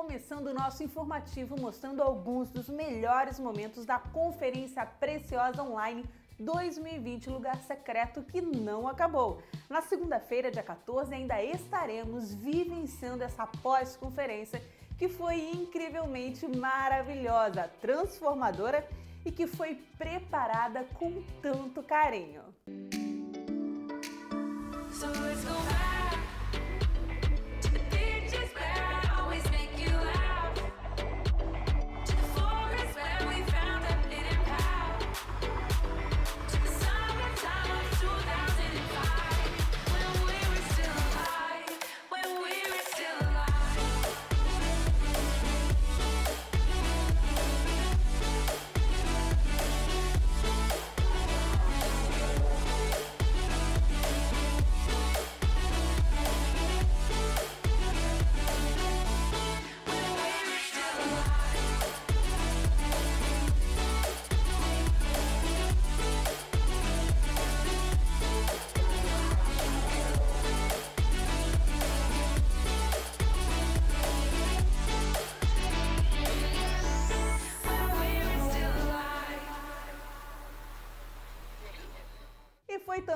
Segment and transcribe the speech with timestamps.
[0.00, 6.06] começando o nosso informativo mostrando alguns dos melhores momentos da Conferência Preciosa Online
[6.38, 9.42] 2020 Lugar Secreto que não acabou.
[9.68, 14.62] Na segunda-feira, dia 14, ainda estaremos vivenciando essa pós-conferência
[14.96, 18.88] que foi incrivelmente maravilhosa, transformadora
[19.22, 22.40] e que foi preparada com tanto carinho.
[24.88, 25.89] foi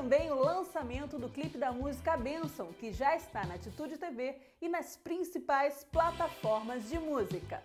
[0.05, 4.69] também o lançamento do clipe da música Benção, que já está na Atitude TV e
[4.69, 7.63] nas principais plataformas de música.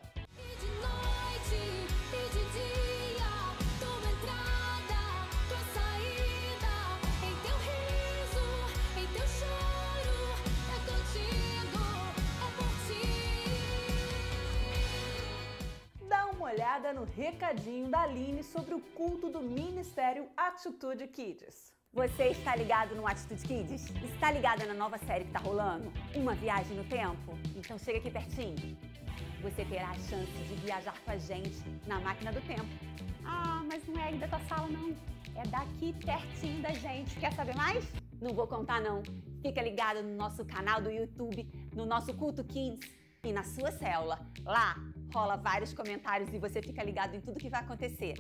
[16.08, 21.78] Dá uma olhada no recadinho da Aline sobre o culto do Ministério Atitude Kids.
[21.92, 23.90] Você está ligado no Atitude Kids?
[24.14, 25.92] Está ligada na nova série que está rolando?
[26.14, 27.36] Uma viagem no tempo?
[27.56, 28.78] Então chega aqui pertinho.
[29.42, 31.58] Você terá a chance de viajar com a gente
[31.88, 32.68] na máquina do tempo.
[33.26, 34.96] Ah, mas não é aí da tua sala, não.
[35.36, 37.20] É daqui pertinho da gente.
[37.20, 37.84] Quer saber mais?
[38.22, 39.02] Não vou contar, não.
[39.42, 42.88] Fica ligado no nosso canal do YouTube, no nosso Culto Kids
[43.24, 44.20] e na sua célula.
[44.44, 44.76] Lá
[45.12, 48.14] rola vários comentários e você fica ligado em tudo que vai acontecer.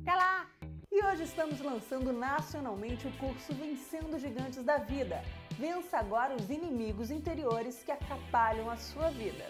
[0.00, 0.59] Até lá!
[0.92, 5.22] E hoje estamos lançando nacionalmente o curso Vencendo Gigantes da Vida.
[5.56, 9.44] Vença agora os inimigos interiores que atrapalham a sua vida.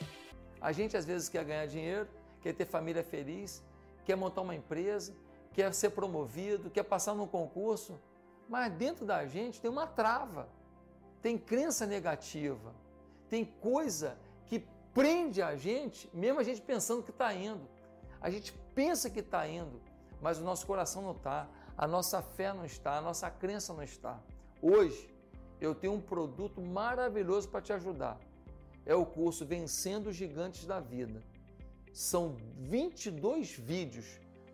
[0.61, 2.07] A gente às vezes quer ganhar dinheiro,
[2.43, 3.65] quer ter família feliz,
[4.05, 5.15] quer montar uma empresa,
[5.55, 7.99] quer ser promovido, quer passar num concurso,
[8.47, 10.47] mas dentro da gente tem uma trava,
[11.23, 12.75] tem crença negativa,
[13.31, 17.67] tem coisa que prende a gente, mesmo a gente pensando que está indo.
[18.21, 19.81] A gente pensa que está indo,
[20.21, 23.83] mas o nosso coração não está, a nossa fé não está, a nossa crença não
[23.83, 24.19] está.
[24.61, 25.09] Hoje
[25.61, 28.19] eu tenho um produto maravilhoso para te ajudar.
[28.85, 31.23] É o curso Vencendo os Gigantes da Vida.
[31.93, 34.07] São 22 vídeos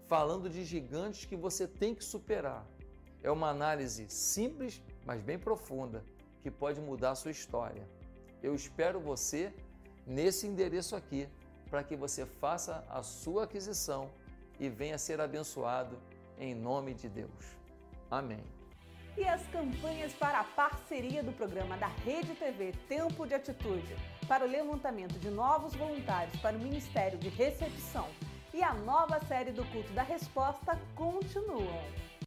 [0.07, 2.65] falando de gigantes que você tem que superar.
[3.23, 6.05] É uma análise simples, mas bem profunda,
[6.43, 7.89] que pode mudar a sua história.
[8.43, 9.53] Eu espero você
[10.07, 11.29] nesse endereço aqui
[11.69, 14.11] para que você faça a sua aquisição
[14.59, 15.99] e venha ser abençoado
[16.39, 17.57] em nome de Deus.
[18.11, 18.45] Amém.
[19.17, 23.97] E as campanhas para a parceria do programa da Rede TV Tempo de Atitude
[24.29, 28.09] para o levantamento de novos voluntários para o Ministério de Recepção
[28.53, 31.83] e a nova série do Culto da Resposta continuam.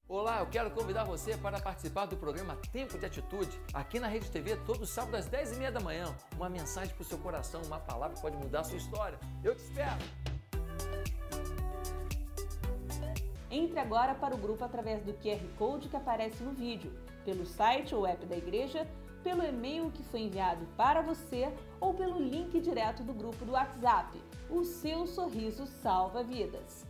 [0.07, 4.31] Olá, eu quero convidar você para participar do programa Tempo de Atitude, aqui na Rede
[4.31, 6.15] TV, todo sábado às 10h30 da manhã.
[6.35, 9.19] Uma mensagem para o seu coração, uma palavra que pode mudar a sua história.
[9.43, 10.38] Eu te espero!
[13.51, 16.91] Entre agora para o grupo através do QR Code que aparece no vídeo,
[17.25, 18.87] pelo site ou app da igreja,
[19.23, 24.21] pelo e-mail que foi enviado para você ou pelo link direto do grupo do WhatsApp.
[24.49, 26.85] O seu sorriso salva vidas.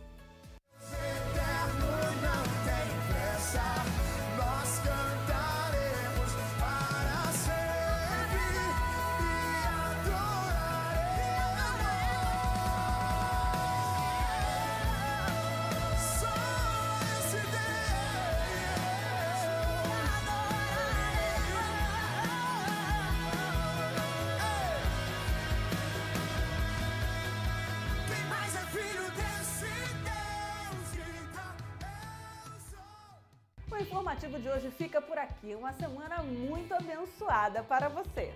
[34.70, 35.54] Fica por aqui.
[35.54, 38.32] Uma semana muito abençoada para você.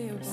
[0.00, 0.28] Deus.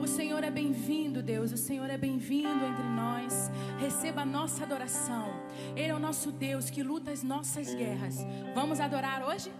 [0.00, 1.50] O Senhor é bem-vindo, Deus.
[1.50, 3.50] O Senhor é bem-vindo entre nós.
[3.80, 5.26] Receba a nossa adoração.
[5.74, 8.18] Ele é o nosso Deus que luta as nossas guerras.
[8.54, 9.50] Vamos adorar hoje?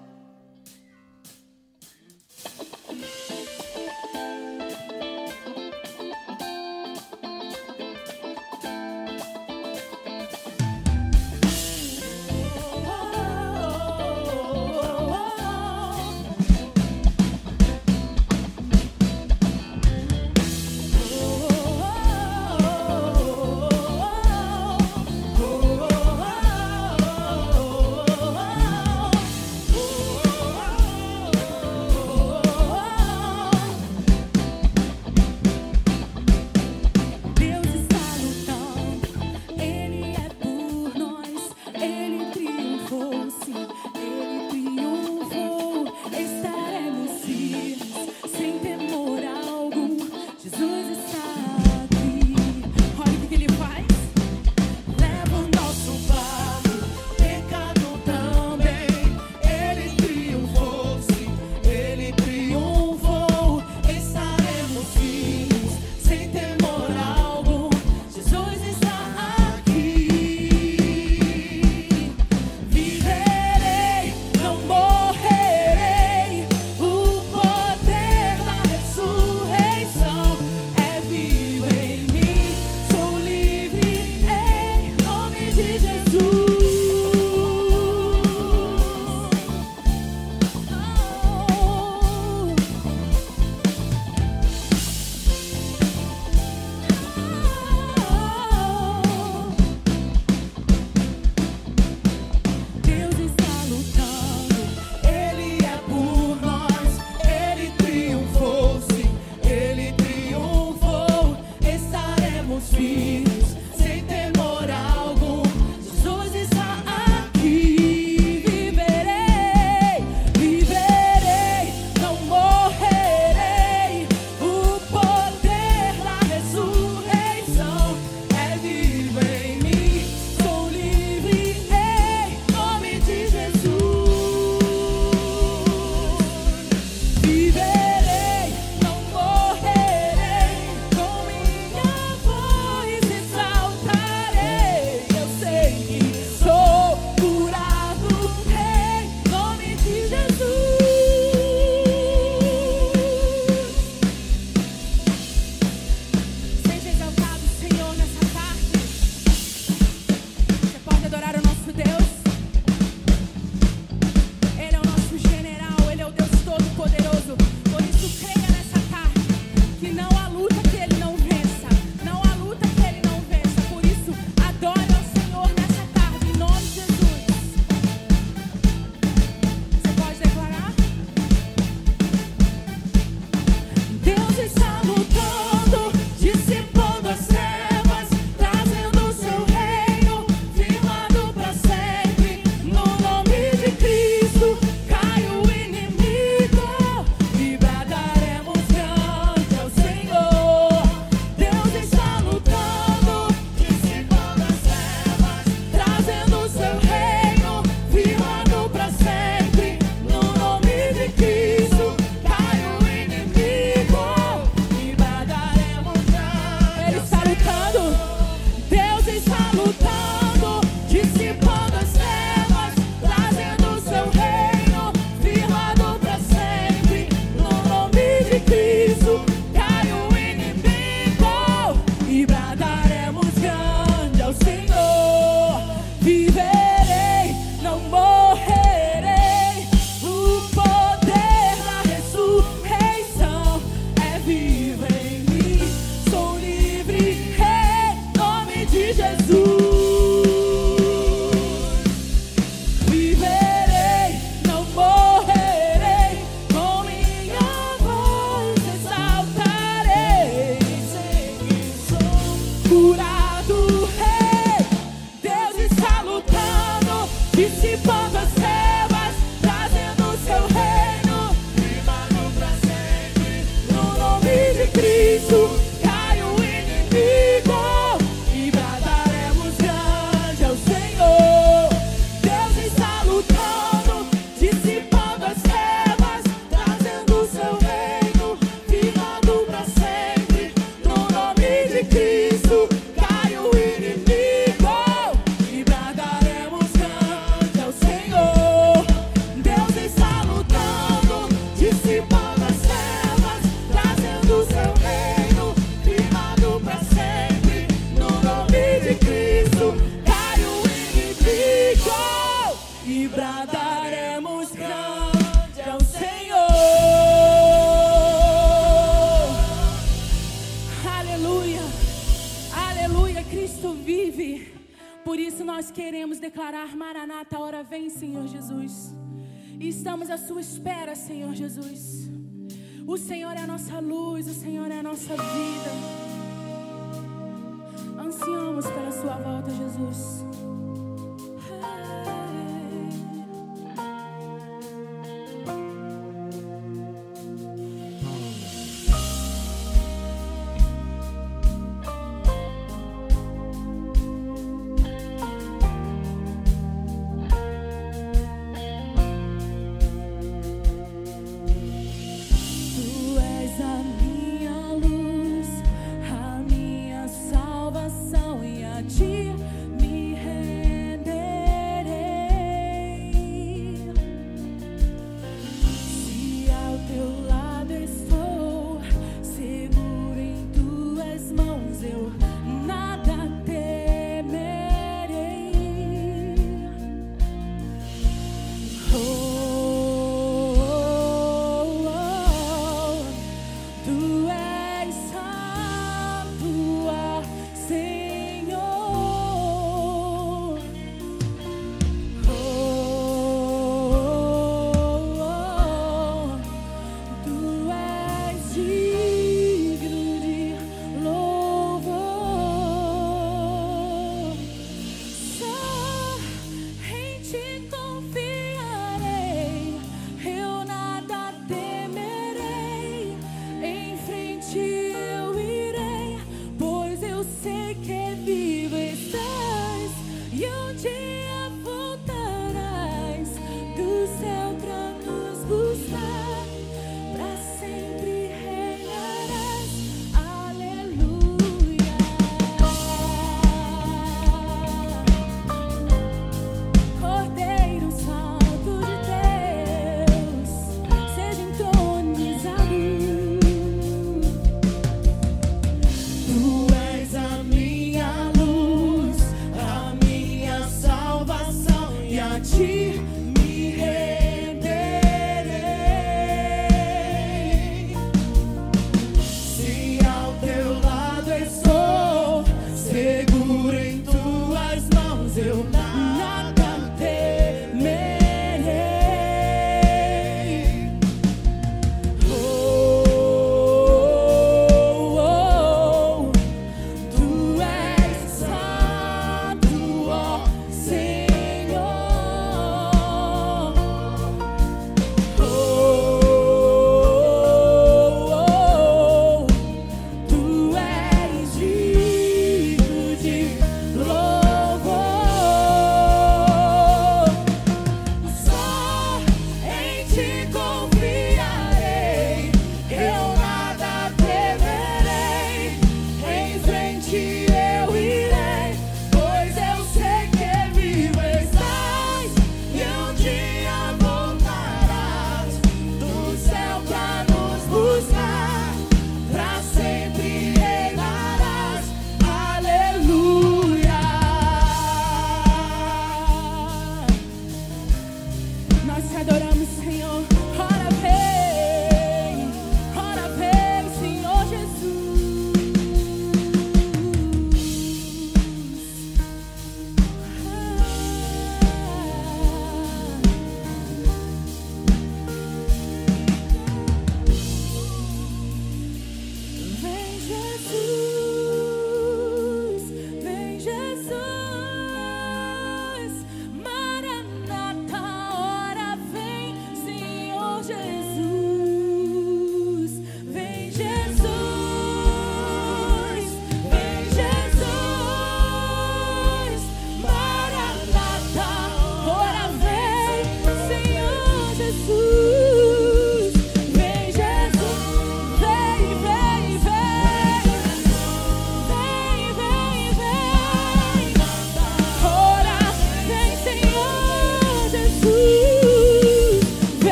[330.26, 330.75] Sua espera,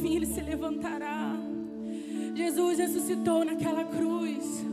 [0.00, 1.36] Fim ele se levantará.
[2.34, 4.64] Jesus ressuscitou naquela cruz.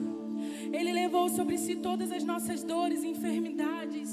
[0.72, 4.10] Ele levou sobre si todas as nossas dores e enfermidades.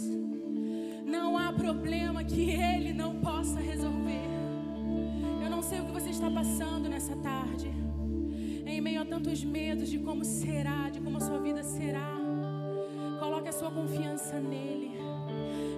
[1.05, 4.29] Não há problema que ele não possa resolver.
[5.43, 7.71] Eu não sei o que você está passando nessa tarde.
[8.65, 12.17] Em meio a tantos medos de como será, de como a sua vida será.
[13.19, 14.93] Coloque a sua confiança nele.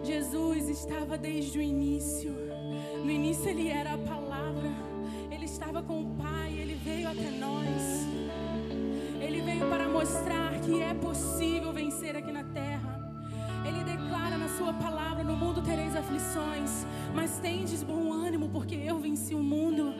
[0.04, 2.32] Jesus estava desde o início.
[3.02, 4.23] No início ele era a palavra.
[10.04, 12.92] Mostrar que é possível vencer aqui na terra.
[13.66, 18.98] Ele declara na sua palavra: No mundo tereis aflições, mas tendes bom ânimo, porque eu
[18.98, 19.94] venci o mundo.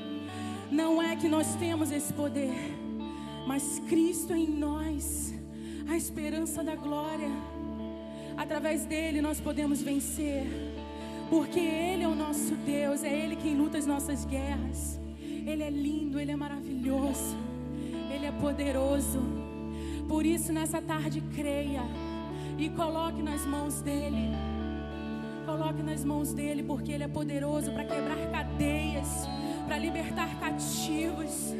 [0.71, 2.55] Não é que nós temos esse poder,
[3.47, 5.35] mas Cristo em nós,
[5.89, 7.31] a esperança da glória.
[8.37, 10.45] Através dele nós podemos vencer,
[11.31, 15.01] porque Ele é o nosso Deus, é Ele quem luta as nossas guerras.
[15.47, 17.39] Ele é lindo, Ele é maravilhoso,
[18.13, 19.44] Ele é poderoso.
[20.09, 21.83] Por isso, nessa tarde, creia
[22.59, 24.31] e coloque nas mãos dele.
[25.45, 29.27] Coloque nas mãos dele, porque ele é poderoso para quebrar cadeias,
[29.67, 31.53] para libertar cativos.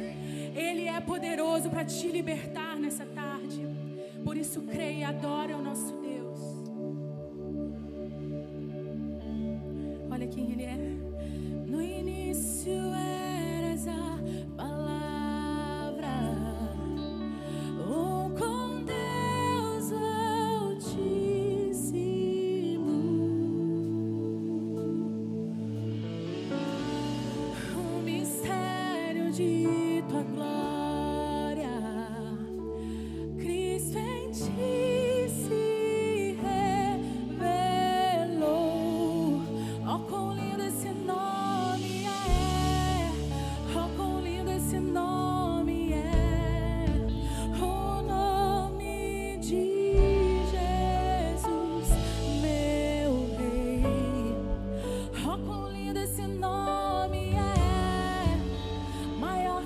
[0.55, 3.67] Ele é poderoso para te libertar nessa tarde.
[4.23, 6.39] Por isso, creia e adore ao nosso Deus.
[10.09, 10.77] Olha quem ele é.
[11.67, 13.04] No início eras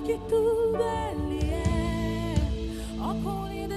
[0.00, 2.34] Maior que tudo ele é.
[2.98, 3.74] Oh, quão lindo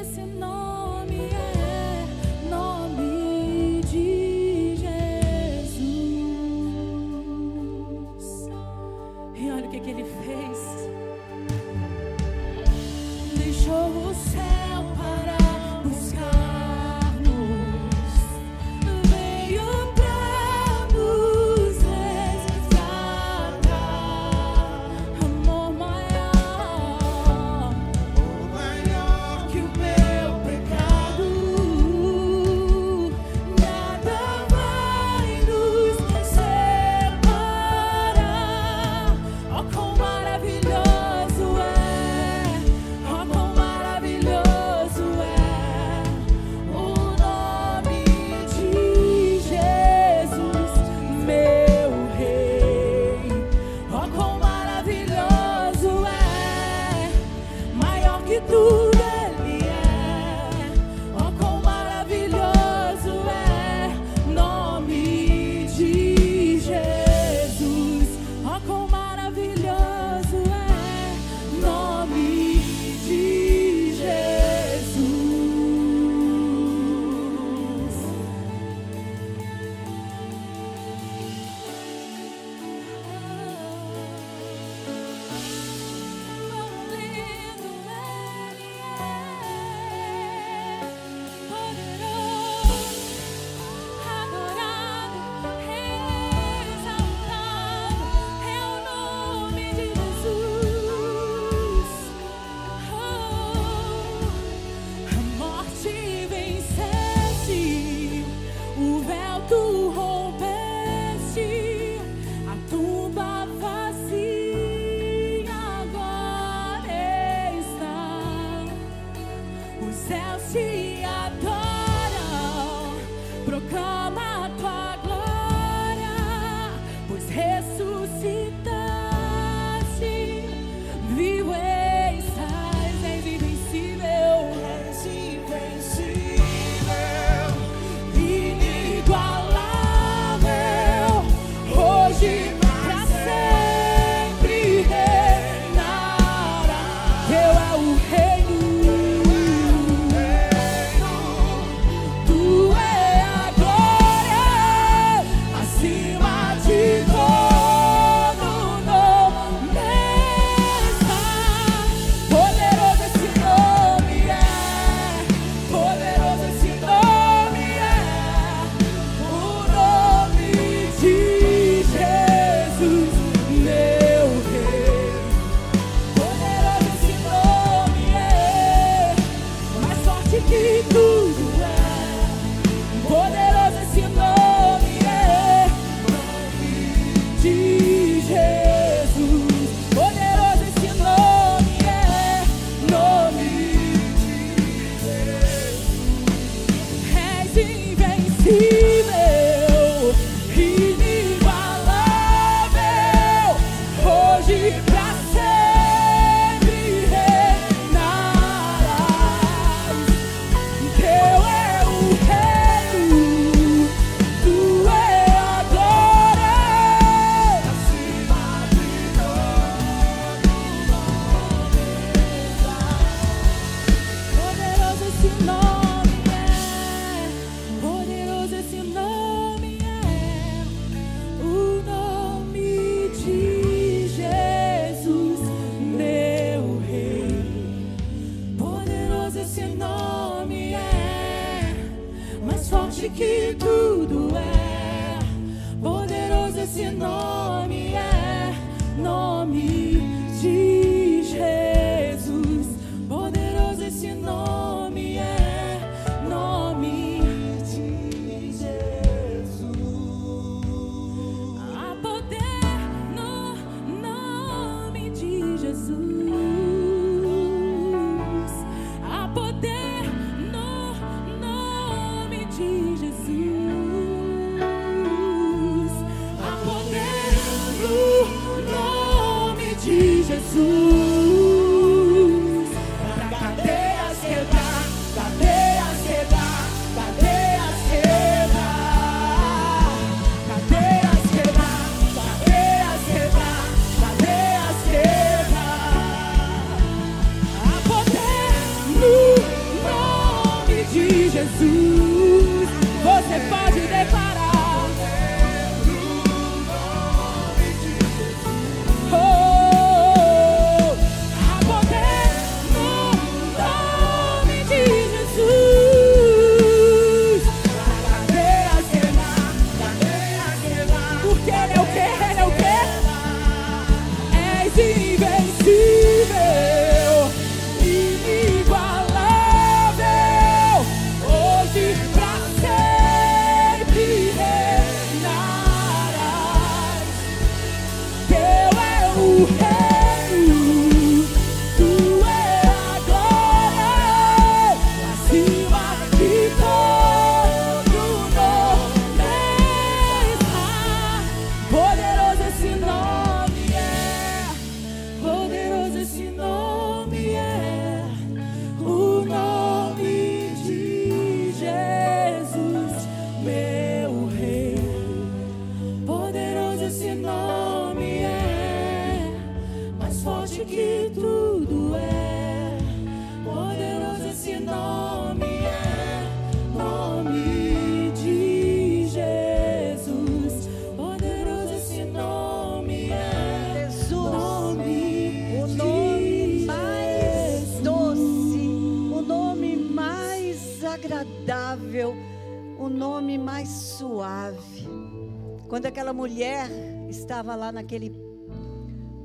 [396.13, 396.69] aquela mulher
[397.09, 398.11] estava lá naquele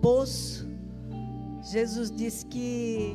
[0.00, 0.66] poço,
[1.62, 3.14] Jesus disse que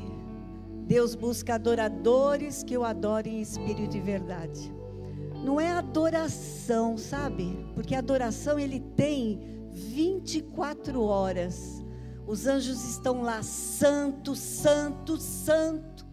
[0.86, 4.72] Deus busca adoradores que o adorem em espírito e verdade.
[5.44, 7.66] Não é adoração, sabe?
[7.74, 9.40] Porque adoração ele tem
[9.72, 11.84] 24 horas.
[12.26, 16.06] Os anjos estão lá, santo, santo, santo.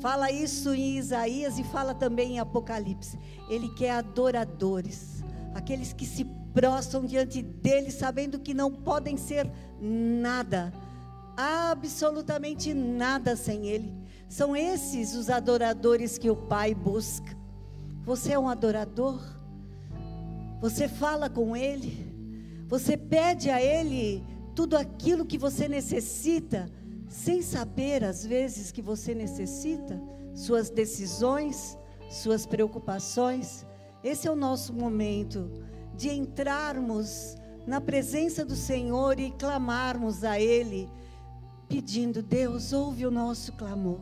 [0.00, 3.18] Fala isso em Isaías e fala também em Apocalipse.
[3.48, 5.22] Ele quer adoradores,
[5.54, 9.48] aqueles que se prostram diante dele, sabendo que não podem ser
[9.80, 10.72] nada,
[11.36, 13.94] absolutamente nada sem ele.
[14.28, 17.36] São esses os adoradores que o Pai busca.
[18.04, 19.22] Você é um adorador?
[20.60, 22.12] Você fala com ele?
[22.66, 26.68] Você pede a ele tudo aquilo que você necessita?
[27.08, 30.00] sem saber às vezes que você necessita,
[30.34, 31.76] suas decisões,
[32.10, 33.66] suas preocupações.
[34.04, 35.50] Esse é o nosso momento
[35.98, 40.88] de entrarmos na presença do Senhor e clamarmos a Ele,
[41.68, 44.00] pedindo: Deus, ouve o nosso clamor.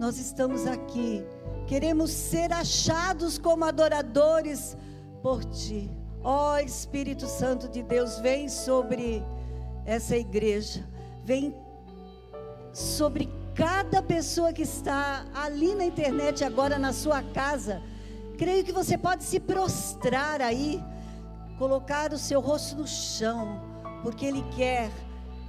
[0.00, 1.22] Nós estamos aqui,
[1.68, 4.76] queremos ser achados como adoradores
[5.22, 5.88] por Ti.
[6.22, 9.22] Ó Espírito Santo de Deus, vem sobre
[9.86, 10.84] essa igreja,
[11.24, 11.54] vem
[12.72, 17.80] sobre cada pessoa que está ali na internet agora na sua casa.
[18.36, 20.82] Creio que você pode se prostrar aí,
[21.60, 23.60] colocar o seu rosto no chão,
[24.02, 24.90] porque Ele quer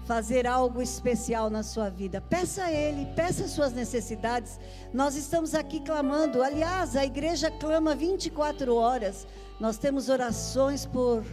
[0.03, 2.19] fazer algo especial na sua vida.
[2.19, 4.59] Peça a Ele, peça as suas necessidades.
[4.93, 6.43] Nós estamos aqui clamando.
[6.43, 9.25] Aliás, a igreja clama 24 horas.
[9.57, 11.23] Nós temos orações por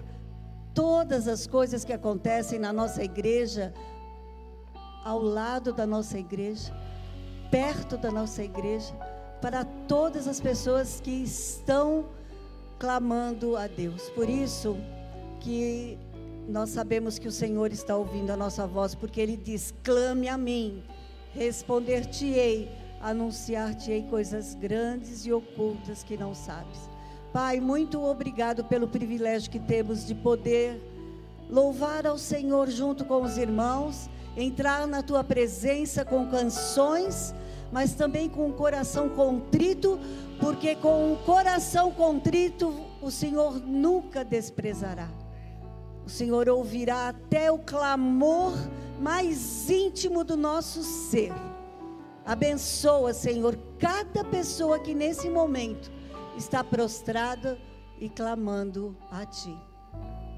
[0.72, 3.74] todas as coisas que acontecem na nossa igreja
[5.04, 6.72] ao lado da nossa igreja,
[7.50, 8.94] perto da nossa igreja,
[9.42, 12.16] para todas as pessoas que estão
[12.78, 14.10] clamando a Deus.
[14.10, 14.76] Por isso
[15.40, 15.98] que
[16.48, 20.38] nós sabemos que o Senhor está ouvindo a nossa voz, porque Ele diz: clame a
[20.38, 20.82] mim,
[21.34, 26.88] responder-te-ei, anunciar-te-ei coisas grandes e ocultas que não sabes.
[27.32, 30.80] Pai, muito obrigado pelo privilégio que temos de poder
[31.50, 37.34] louvar ao Senhor junto com os irmãos entrar na tua presença com canções,
[37.72, 39.98] mas também com o coração contrito,
[40.40, 42.72] porque com o coração contrito
[43.02, 45.08] o Senhor nunca desprezará.
[46.04, 48.52] O Senhor ouvirá até o clamor
[48.98, 51.32] mais íntimo do nosso ser.
[52.24, 55.90] Abençoa, Senhor, cada pessoa que nesse momento
[56.36, 57.58] está prostrada
[58.00, 59.56] e clamando a Ti.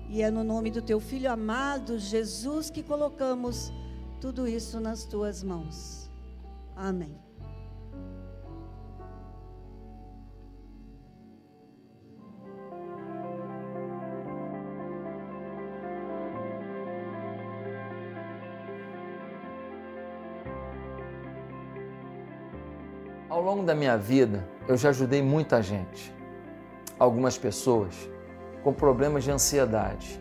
[0.09, 3.73] E é no nome do Teu Filho amado, Jesus, que colocamos
[4.21, 6.11] tudo isso nas tuas mãos.
[6.75, 7.30] Amém.
[23.31, 26.13] Ao longo da minha vida, eu já ajudei muita gente.
[26.99, 27.95] Algumas pessoas
[28.65, 30.21] com problemas de ansiedade,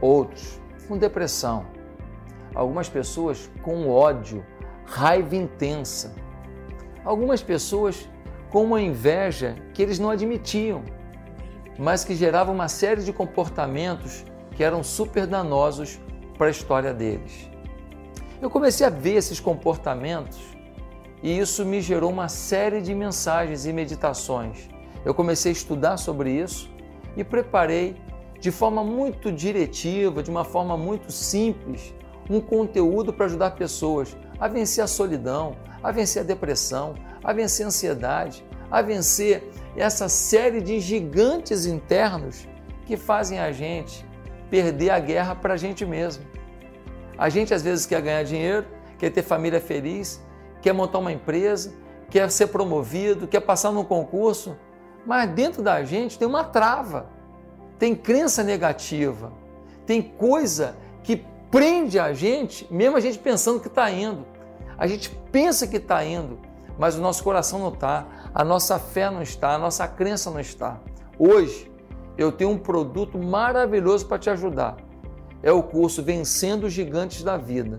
[0.00, 1.64] outros com depressão,
[2.52, 4.44] algumas pessoas com ódio,
[4.84, 6.12] raiva intensa,
[7.04, 8.10] algumas pessoas
[8.50, 10.82] com uma inveja que eles não admitiam,
[11.78, 14.24] mas que gerava uma série de comportamentos
[14.56, 16.00] que eram super danosos
[16.36, 17.48] para a história deles.
[18.42, 20.53] Eu comecei a ver esses comportamentos
[21.24, 24.68] e isso me gerou uma série de mensagens e meditações.
[25.06, 26.70] Eu comecei a estudar sobre isso
[27.16, 27.96] e preparei
[28.38, 31.94] de forma muito diretiva, de uma forma muito simples,
[32.28, 36.94] um conteúdo para ajudar pessoas a vencer a solidão, a vencer a depressão,
[37.24, 42.46] a vencer a ansiedade, a vencer essa série de gigantes internos
[42.84, 44.04] que fazem a gente
[44.50, 46.22] perder a guerra para a gente mesmo.
[47.16, 48.66] A gente às vezes quer ganhar dinheiro,
[48.98, 50.22] quer ter família feliz,
[50.64, 51.74] quer montar uma empresa,
[52.08, 54.56] quer ser promovido, quer passar num concurso,
[55.04, 57.10] mas dentro da gente tem uma trava,
[57.78, 59.30] tem crença negativa,
[59.84, 64.24] tem coisa que prende a gente, mesmo a gente pensando que está indo.
[64.78, 66.38] A gente pensa que está indo,
[66.78, 70.40] mas o nosso coração não está, a nossa fé não está, a nossa crença não
[70.40, 70.80] está.
[71.18, 71.70] Hoje
[72.16, 74.78] eu tenho um produto maravilhoso para te ajudar.
[75.42, 77.76] É o curso Vencendo os Gigantes da Vida.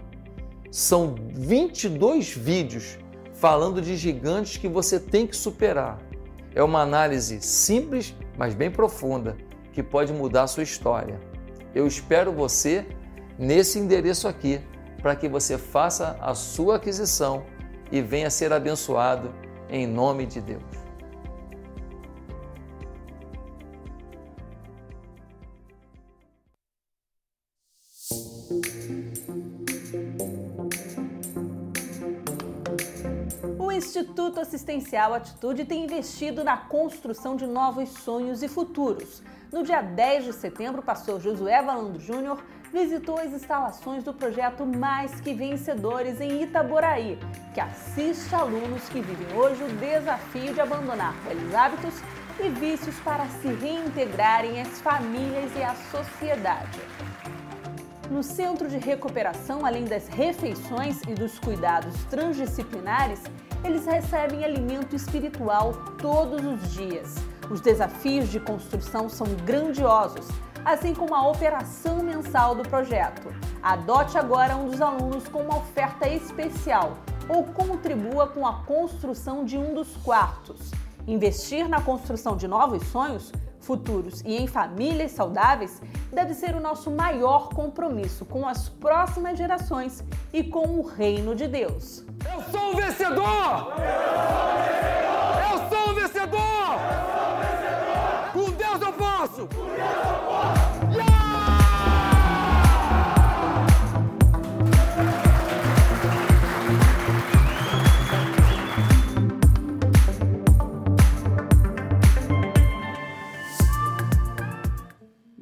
[0.75, 2.97] São 22 vídeos
[3.31, 5.97] falando de gigantes que você tem que superar.
[6.53, 9.37] É uma análise simples, mas bem profunda,
[9.71, 11.17] que pode mudar a sua história.
[11.73, 12.85] Eu espero você
[13.39, 14.59] nesse endereço aqui,
[15.01, 17.45] para que você faça a sua aquisição
[17.89, 19.33] e venha ser abençoado
[19.69, 20.84] em nome de Deus.
[33.85, 39.21] Instituto Assistencial Atitude tem investido na construção de novos sonhos e futuros.
[39.53, 44.65] No dia 10 de setembro, o pastor Josué Valando Júnior visitou as instalações do projeto
[44.65, 47.19] Mais Que Vencedores em Itaboraí,
[47.53, 51.93] que assiste alunos que vivem hoje o desafio de abandonar velhos hábitos
[52.43, 56.81] e vícios para se reintegrarem às famílias e à sociedade.
[58.09, 63.21] No centro de recuperação, além das refeições e dos cuidados transdisciplinares,
[63.65, 67.15] eles recebem alimento espiritual todos os dias.
[67.49, 70.27] Os desafios de construção são grandiosos,
[70.63, 73.33] assim como a operação mensal do projeto.
[73.61, 76.97] Adote agora um dos alunos com uma oferta especial
[77.27, 80.71] ou contribua com a construção de um dos quartos.
[81.07, 83.31] Investir na construção de novos sonhos
[83.65, 85.81] futuros e em famílias saudáveis
[86.13, 91.47] deve ser o nosso maior compromisso com as próximas gerações e com o reino de
[91.47, 92.05] Deus.
[92.31, 93.73] Eu sou o vencedor!
[95.51, 96.65] Eu sou o vencedor!
[98.31, 99.49] Com Deus eu posso!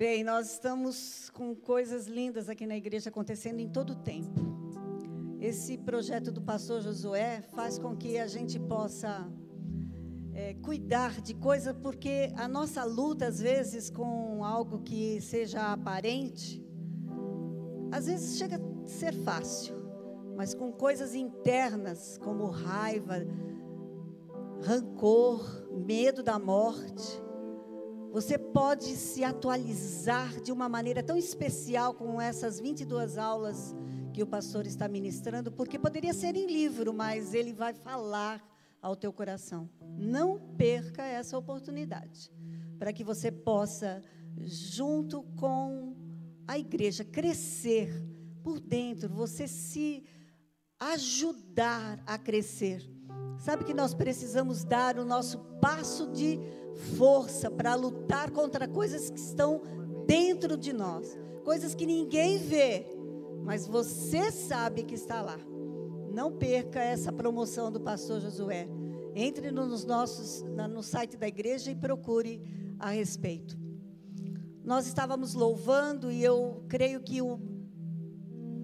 [0.06, 4.42] Bem, nós estamos com coisas lindas aqui na igreja acontecendo em todo o tempo.
[5.40, 9.26] Esse projeto do pastor Josué faz com que a gente possa
[10.34, 16.62] é, cuidar de coisa, porque a nossa luta, às vezes, com algo que seja aparente,
[17.90, 19.74] às vezes chega a ser fácil,
[20.36, 23.26] mas com coisas internas, como raiva,
[24.62, 27.23] rancor, medo da morte,
[28.14, 33.76] você pode se atualizar de uma maneira tão especial com essas 22 aulas
[34.14, 38.40] que o pastor está ministrando, porque poderia ser em livro, mas ele vai falar
[38.80, 39.68] ao teu coração.
[39.98, 42.32] Não perca essa oportunidade,
[42.78, 44.00] para que você possa,
[44.38, 45.96] junto com
[46.48, 48.00] a igreja, crescer
[48.44, 50.04] por dentro, você se
[50.80, 52.88] ajudar a crescer.
[53.40, 56.40] Sabe que nós precisamos dar o nosso passo de
[56.98, 59.62] força para lutar contra coisas que estão
[60.06, 62.86] dentro de nós, coisas que ninguém vê,
[63.44, 65.38] mas você sabe que está lá.
[66.14, 68.68] Não perca essa promoção do pastor Josué.
[69.16, 72.42] Entre nos nossos, no site da igreja e procure
[72.80, 73.58] a respeito.
[74.64, 77.34] Nós estávamos louvando e eu creio que o,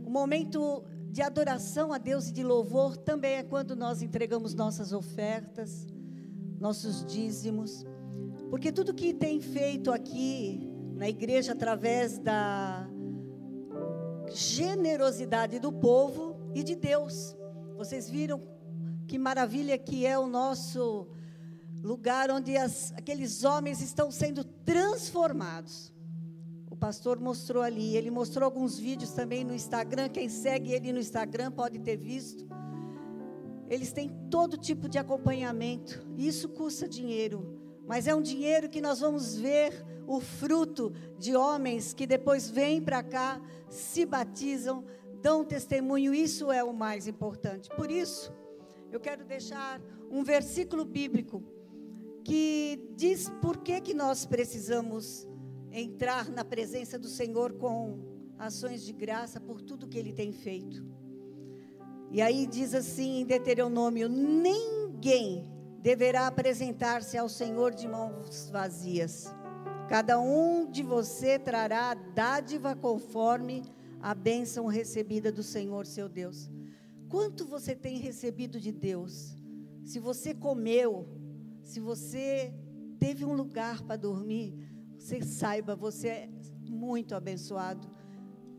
[0.05, 4.93] o momento de adoração a Deus e de louvor também é quando nós entregamos nossas
[4.93, 5.87] ofertas,
[6.59, 7.85] nossos dízimos.
[8.49, 12.89] Porque tudo que tem feito aqui na igreja através da
[14.31, 17.35] generosidade do povo e de Deus.
[17.77, 18.41] Vocês viram
[19.07, 21.07] que maravilha que é o nosso
[21.81, 25.93] lugar onde as, aqueles homens estão sendo transformados.
[26.69, 30.09] O pastor mostrou ali, ele mostrou alguns vídeos também no Instagram.
[30.09, 32.47] Quem segue ele no Instagram pode ter visto.
[33.69, 36.05] Eles têm todo tipo de acompanhamento.
[36.17, 37.58] Isso custa dinheiro,
[37.89, 42.79] mas é um dinheiro que nós vamos ver o fruto de homens que depois vêm
[42.79, 44.85] para cá, se batizam,
[45.23, 46.13] dão testemunho.
[46.13, 47.67] Isso é o mais importante.
[47.75, 48.31] Por isso,
[48.91, 51.43] eu quero deixar um versículo bíblico
[52.23, 55.27] que diz por que, que nós precisamos
[55.71, 57.97] entrar na presença do Senhor com
[58.37, 60.85] ações de graça por tudo que Ele tem feito.
[62.11, 69.33] E aí diz assim em Deuteronômio: ninguém deverá apresentar-se ao Senhor de mãos vazias.
[69.87, 73.63] Cada um de você trará dádiva conforme
[74.01, 76.49] a bênção recebida do Senhor seu Deus.
[77.07, 79.35] Quanto você tem recebido de Deus?
[79.83, 81.07] Se você comeu,
[81.63, 82.53] se você
[82.99, 84.53] teve um lugar para dormir,
[84.97, 86.29] você saiba, você é
[86.69, 87.89] muito abençoado.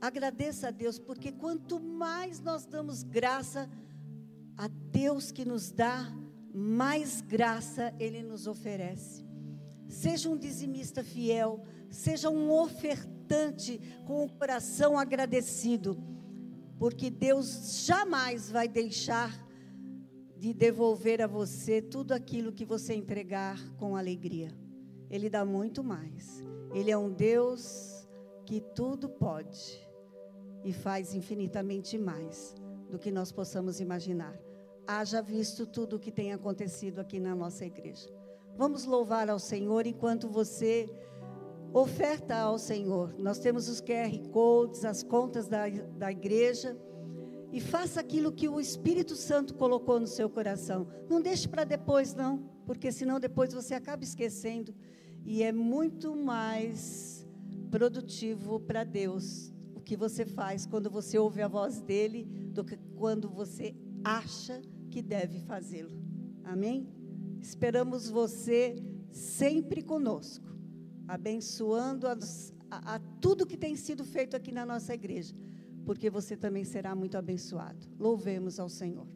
[0.01, 3.71] Agradeça a Deus, porque quanto mais nós damos graça
[4.57, 6.11] a Deus que nos dá,
[6.53, 9.25] mais graça Ele nos oferece.
[9.89, 15.99] Seja um dizimista fiel, seja um ofertante com o coração agradecido,
[16.79, 19.49] porque Deus jamais vai deixar
[20.37, 24.57] de devolver a você tudo aquilo que você entregar com alegria.
[25.11, 26.43] Ele dá muito mais.
[26.73, 28.09] Ele é um Deus
[28.47, 29.87] que tudo pode
[30.65, 32.55] e faz infinitamente mais
[32.89, 34.50] do que nós possamos imaginar.
[34.93, 38.09] Haja visto tudo o que tem acontecido aqui na nossa igreja.
[38.57, 40.91] Vamos louvar ao Senhor enquanto você
[41.73, 43.15] oferta ao Senhor.
[43.17, 46.77] Nós temos os QR Codes, as contas da, da igreja.
[47.53, 50.89] E faça aquilo que o Espírito Santo colocou no seu coração.
[51.09, 54.75] Não deixe para depois, não, porque senão depois você acaba esquecendo.
[55.25, 57.25] E é muito mais
[57.71, 62.77] produtivo para Deus o que você faz quando você ouve a voz dele do que
[62.97, 63.73] quando você
[64.03, 64.61] acha
[64.91, 65.97] que deve fazê-lo.
[66.45, 66.87] Amém?
[67.41, 68.77] Esperamos você
[69.11, 70.47] sempre conosco,
[71.09, 75.35] abençoando as- a, a tudo que tem sido feito aqui na nossa igreja,
[75.85, 77.87] porque você também será muito abençoado.
[77.99, 79.07] Louvemos ao Senhor.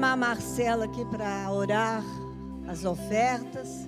[0.00, 2.02] Chamar a Marcela aqui para orar
[2.66, 3.86] as ofertas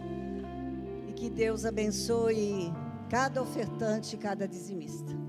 [1.08, 2.70] e que Deus abençoe
[3.08, 5.21] cada ofertante e cada dizimista.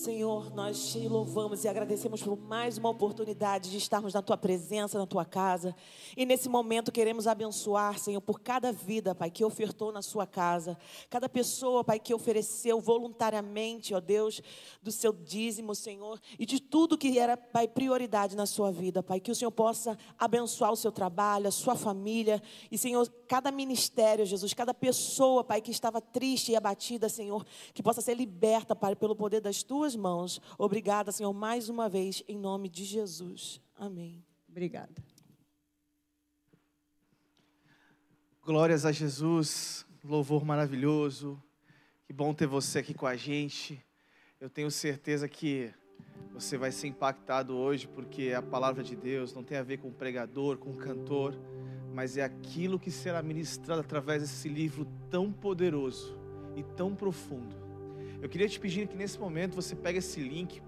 [0.00, 4.98] Senhor, nós te louvamos e agradecemos por mais uma oportunidade de estarmos na tua presença,
[4.98, 5.76] na tua casa.
[6.16, 10.78] E nesse momento queremos abençoar, Senhor, por cada vida, Pai, que ofertou na sua casa,
[11.10, 14.40] cada pessoa, Pai, que ofereceu voluntariamente, ó Deus,
[14.82, 19.20] do seu dízimo, Senhor, e de tudo que era, Pai, prioridade na sua vida, Pai,
[19.20, 24.26] que o Senhor possa abençoar o seu trabalho, a sua família, e Senhor, cada ministério,
[24.26, 28.96] Jesus, cada pessoa, Pai, que estava triste e abatida, Senhor, que possa ser liberta, Pai,
[28.96, 30.40] pelo poder das tuas mãos.
[30.58, 33.60] Obrigada, Senhor, mais uma vez, em nome de Jesus.
[33.76, 34.26] Amém.
[34.48, 34.92] Obrigada.
[38.44, 41.40] Glórias a Jesus, louvor maravilhoso.
[42.08, 43.80] Que bom ter você aqui com a gente.
[44.40, 45.72] Eu tenho certeza que
[46.34, 49.92] você vai ser impactado hoje, porque a palavra de Deus não tem a ver com
[49.92, 51.38] pregador, com cantor,
[51.92, 56.16] mas é aquilo que será ministrado através desse livro tão poderoso
[56.56, 57.54] e tão profundo.
[58.22, 60.62] Eu queria te pedir que nesse momento você pegue esse link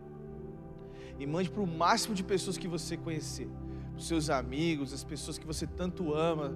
[1.19, 3.49] e mande para o máximo de pessoas que você conhecer,
[3.97, 6.55] os seus amigos, as pessoas que você tanto ama,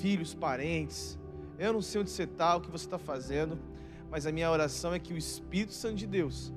[0.00, 1.18] filhos, parentes.
[1.58, 3.58] Eu não sei onde você está, o que você está fazendo,
[4.10, 6.52] mas a minha oração é que o Espírito Santo de Deus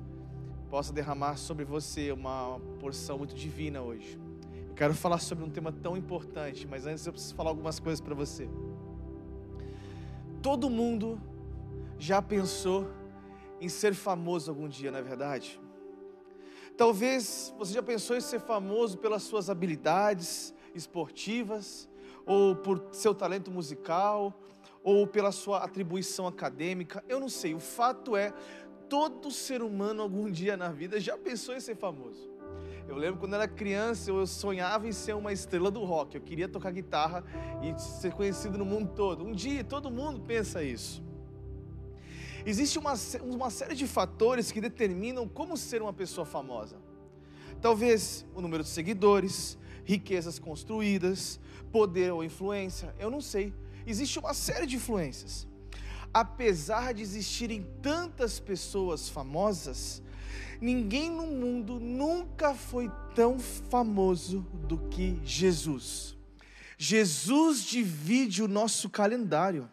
[0.68, 4.18] possa derramar sobre você uma porção muito divina hoje.
[4.76, 8.14] Quero falar sobre um tema tão importante, mas antes eu preciso falar algumas coisas para
[8.14, 8.48] você.
[10.42, 11.20] Todo mundo
[11.98, 12.88] já pensou
[13.60, 15.60] em ser famoso algum dia, não é verdade?
[16.76, 21.88] Talvez você já pensou em ser famoso pelas suas habilidades esportivas,
[22.26, 24.36] ou por seu talento musical,
[24.82, 27.04] ou pela sua atribuição acadêmica.
[27.08, 27.54] Eu não sei.
[27.54, 28.32] O fato é,
[28.88, 32.33] todo ser humano algum dia na vida já pensou em ser famoso.
[32.86, 36.14] Eu lembro quando era criança, eu sonhava em ser uma estrela do rock.
[36.14, 37.24] Eu queria tocar guitarra
[37.62, 39.24] e ser conhecido no mundo todo.
[39.24, 41.02] Um dia todo mundo pensa isso.
[42.46, 46.76] Existe uma, uma série de fatores que determinam como ser uma pessoa famosa.
[47.60, 51.40] Talvez o número de seguidores, riquezas construídas,
[51.72, 53.54] poder ou influência, eu não sei.
[53.86, 55.48] Existe uma série de influências.
[56.12, 60.02] Apesar de existirem tantas pessoas famosas,
[60.60, 66.16] ninguém no mundo nunca foi tão famoso do que Jesus.
[66.76, 69.70] Jesus divide o nosso calendário.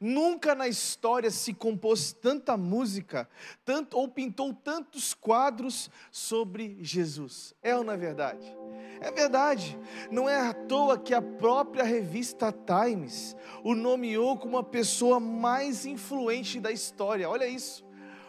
[0.00, 3.28] Nunca na história se compôs tanta música,
[3.64, 7.52] tanto ou pintou tantos quadros sobre Jesus.
[7.60, 8.56] É ou não é verdade?
[9.00, 9.76] É verdade.
[10.10, 15.84] Não é à toa que a própria revista Times o nomeou como a pessoa mais
[15.84, 17.28] influente da história.
[17.28, 17.87] Olha isso.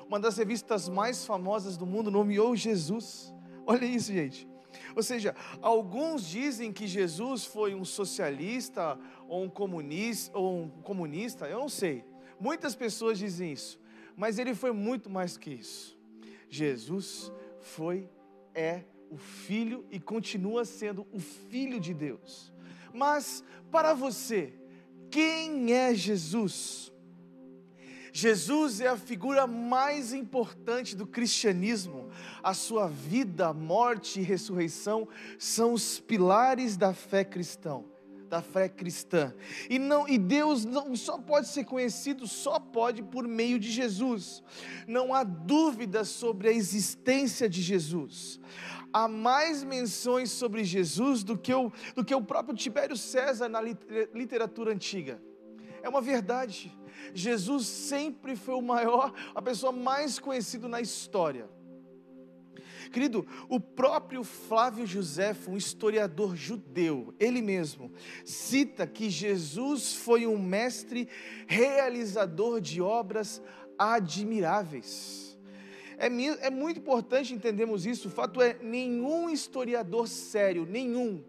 [0.10, 3.32] Uma das revistas mais famosas do mundo nomeou Jesus.
[3.64, 4.50] Olha isso, gente.
[4.96, 11.48] Ou seja, alguns dizem que Jesus foi um socialista ou um comunista, ou um comunista,
[11.48, 12.04] eu não sei.
[12.40, 13.80] Muitas pessoas dizem isso,
[14.18, 15.96] mas ele foi muito mais que isso.
[16.50, 18.10] Jesus foi,
[18.56, 22.52] é o Filho e continua sendo o Filho de Deus.
[22.92, 24.56] Mas para você,
[25.12, 26.89] quem é Jesus?
[28.12, 32.10] Jesus é a figura mais importante do cristianismo.
[32.42, 35.08] A sua vida, morte e ressurreição
[35.38, 37.84] são os pilares da fé cristã
[38.30, 39.34] da fé cristã.
[39.70, 44.44] E não e Deus não só pode ser conhecido, só pode por meio de Jesus.
[44.88, 48.40] Não há dúvida sobre a existência de Jesus.
[48.94, 53.62] Há mais menções sobre Jesus do que o, do que o próprio Tibério César na
[54.14, 55.20] literatura antiga.
[55.82, 56.78] É uma verdade.
[57.14, 61.50] Jesus sempre foi o maior, a pessoa mais conhecida na história.
[62.92, 67.92] Querido, o próprio Flávio José, um historiador judeu, ele mesmo,
[68.26, 71.08] cita que Jesus foi um mestre
[71.48, 73.42] realizador de obras
[73.78, 75.38] admiráveis.
[75.98, 76.08] É,
[76.48, 78.08] é muito importante entendermos isso.
[78.08, 81.24] O fato é, nenhum historiador sério, nenhum,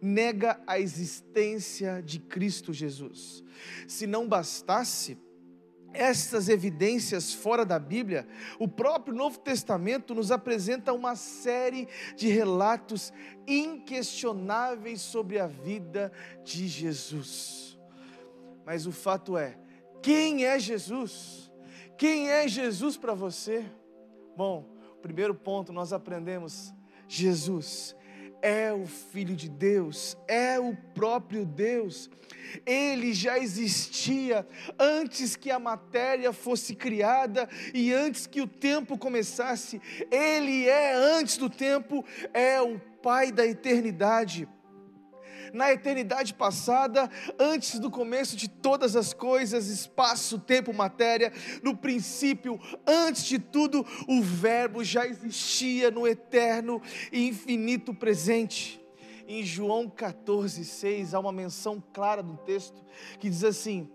[0.00, 3.44] nega a existência de Cristo Jesus.
[3.86, 5.18] Se não bastasse,
[5.92, 8.26] estas evidências fora da Bíblia,
[8.58, 13.12] o próprio Novo Testamento nos apresenta uma série de relatos
[13.46, 16.12] inquestionáveis sobre a vida
[16.44, 17.78] de Jesus.
[18.64, 19.58] Mas o fato é,
[20.00, 21.50] quem é Jesus?
[21.98, 23.64] Quem é Jesus para você?
[24.36, 24.64] Bom,
[25.02, 26.72] primeiro ponto nós aprendemos:
[27.08, 27.96] Jesus
[28.42, 32.10] é o Filho de Deus, é o próprio Deus.
[32.66, 34.46] Ele já existia
[34.78, 39.80] antes que a matéria fosse criada e antes que o tempo começasse.
[40.10, 44.46] Ele é antes do tempo, é o Pai da eternidade
[45.52, 51.32] na eternidade passada, antes do começo de todas as coisas, espaço, tempo, matéria,
[51.62, 56.80] no princípio, antes de tudo, o Verbo já existia no eterno
[57.12, 58.80] e infinito presente.
[59.26, 62.84] Em João 14, 6, há uma menção clara no texto
[63.20, 63.88] que diz assim: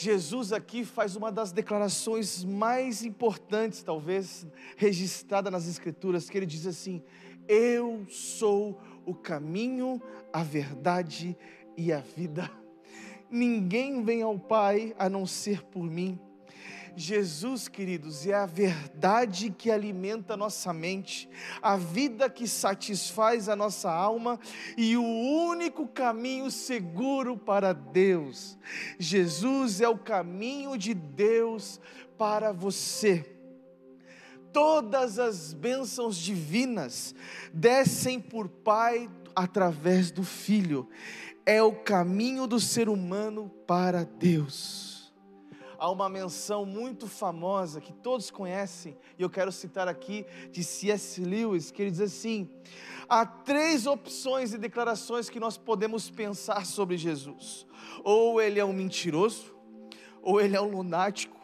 [0.00, 6.68] Jesus aqui faz uma das declarações mais importantes, talvez, registrada nas Escrituras, que ele diz
[6.68, 7.02] assim:
[7.48, 10.00] Eu sou o caminho,
[10.30, 11.34] a verdade
[11.76, 12.50] e a vida.
[13.30, 16.20] Ninguém vem ao Pai a não ser por mim.
[16.94, 21.28] Jesus, queridos, é a verdade que alimenta a nossa mente,
[21.62, 24.38] a vida que satisfaz a nossa alma
[24.76, 28.58] e o único caminho seguro para Deus.
[28.98, 31.80] Jesus é o caminho de Deus
[32.18, 33.37] para você
[34.52, 37.14] todas as bênçãos divinas
[37.52, 40.88] descem por Pai através do Filho.
[41.46, 45.12] É o caminho do ser humano para Deus.
[45.78, 51.20] Há uma menção muito famosa que todos conhecem, e eu quero citar aqui de C.S.
[51.22, 52.50] Lewis, que ele diz assim:
[53.08, 57.64] há três opções e declarações que nós podemos pensar sobre Jesus.
[58.02, 59.54] Ou ele é um mentiroso,
[60.20, 61.37] ou ele é um lunático,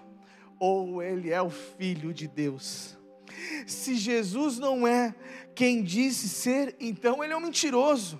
[0.64, 2.96] ou ele é o filho de Deus.
[3.66, 5.14] Se Jesus não é
[5.54, 8.18] quem disse ser, então ele é um mentiroso.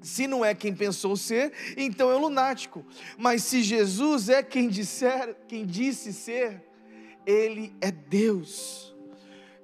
[0.00, 2.86] Se não é quem pensou ser, então é um lunático.
[3.18, 6.62] Mas se Jesus é quem disser, quem disse ser,
[7.26, 8.95] ele é Deus.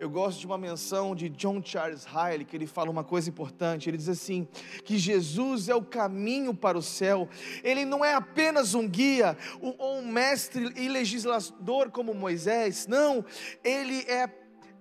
[0.02, 3.88] Eu gosto de uma menção de John Charles Riley, que ele fala uma coisa importante.
[3.88, 4.48] Ele diz assim:
[4.84, 7.28] que Jesus é o caminho para o céu.
[7.62, 12.88] Ele não é apenas um guia ou um mestre e legislador como Moisés.
[12.88, 13.24] Não,
[13.62, 14.28] ele é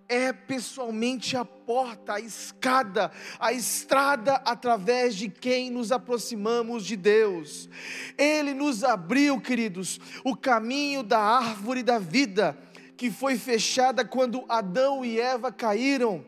[0.09, 3.09] é pessoalmente a porta, a escada,
[3.39, 7.69] a estrada através de quem nos aproximamos de Deus.
[8.17, 12.57] Ele nos abriu, queridos, o caminho da árvore da vida,
[13.01, 16.23] que foi fechada quando Adão e Eva caíram.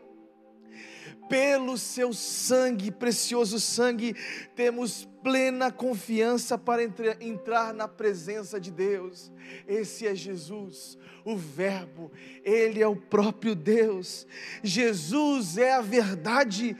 [1.28, 4.16] Pelo seu sangue, precioso sangue,
[4.56, 6.82] temos plena confiança para
[7.20, 9.30] entrar na presença de Deus.
[9.68, 12.10] Esse é Jesus, o Verbo,
[12.42, 14.26] Ele é o próprio Deus.
[14.60, 16.76] Jesus é a verdade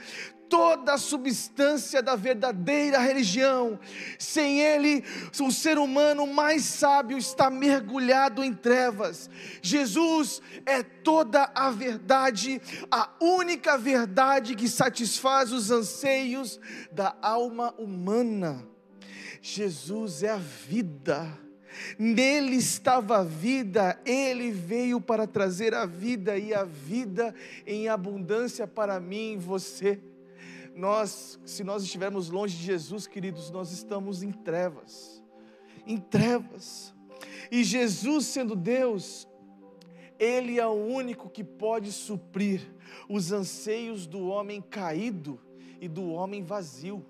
[0.55, 3.77] toda a substância da verdadeira religião.
[4.17, 5.03] Sem Ele,
[5.41, 9.29] o ser humano mais sábio está mergulhado em trevas.
[9.61, 16.61] Jesus é toda a verdade, a única verdade que satisfaz os anseios
[16.93, 18.65] da alma humana.
[19.43, 21.37] Jesus é a vida.
[21.99, 27.35] Nele estava a vida, ele veio para trazer a vida e a vida
[27.67, 30.01] em abundância para mim e você
[30.75, 35.23] nós, se nós estivermos longe de Jesus, queridos, nós estamos em trevas.
[35.87, 36.93] Em trevas.
[37.51, 39.29] E Jesus, sendo Deus,
[40.19, 42.75] Ele é o único que pode suprir
[43.09, 45.41] os anseios do homem caído
[45.81, 47.05] e do homem vazio.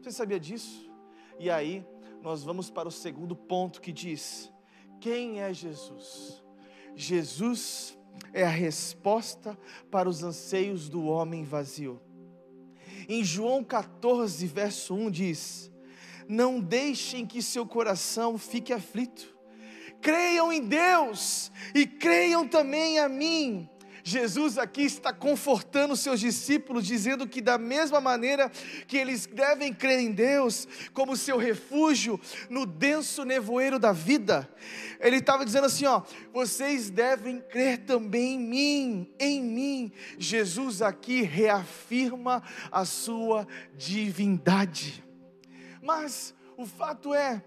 [0.00, 0.90] Você sabia disso?
[1.38, 1.84] E aí,
[2.22, 4.50] nós vamos para o segundo ponto que diz:
[5.00, 6.42] quem é Jesus?
[6.94, 7.98] Jesus
[8.32, 9.58] é a resposta
[9.90, 12.00] para os anseios do homem vazio.
[13.08, 15.70] Em João 14, verso 1 diz:
[16.28, 19.36] Não deixem que seu coração fique aflito.
[20.00, 23.68] Creiam em Deus e creiam também a mim.
[24.08, 28.48] Jesus aqui está confortando seus discípulos, dizendo que, da mesma maneira
[28.86, 34.48] que eles devem crer em Deus como seu refúgio no denso nevoeiro da vida,
[35.00, 36.02] ele estava dizendo assim: ó,
[36.32, 39.92] vocês devem crer também em mim, em mim.
[40.16, 43.44] Jesus aqui reafirma a sua
[43.76, 45.02] divindade.
[45.82, 47.42] Mas o fato é,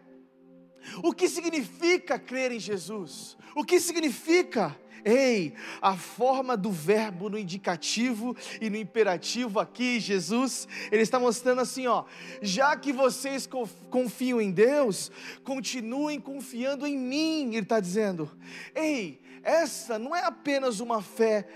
[1.02, 3.38] o que significa crer em Jesus?
[3.56, 10.68] O que significa Ei, a forma do verbo no indicativo e no imperativo aqui, Jesus,
[10.92, 12.06] ele está mostrando assim, ó,
[12.42, 13.48] já que vocês
[13.90, 15.12] confiam em Deus,
[15.44, 18.30] continuem confiando em mim, ele está dizendo.
[18.76, 21.48] Ei, essa não é apenas uma fé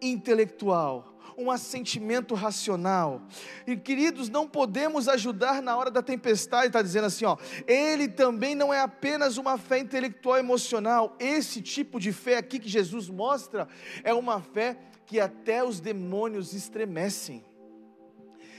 [0.00, 3.22] intelectual, um assentimento racional.
[3.66, 7.36] E queridos, não podemos ajudar na hora da tempestade, está dizendo assim, ó.
[7.66, 11.16] Ele também não é apenas uma fé intelectual emocional.
[11.18, 13.68] Esse tipo de fé aqui que Jesus mostra
[14.04, 17.44] é uma fé que até os demônios estremecem.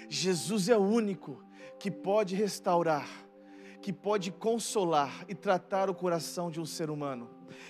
[0.09, 1.43] Jesus é o único
[1.79, 3.07] que pode restaurar,
[3.81, 7.29] que pode consolar e tratar o coração de um ser humano.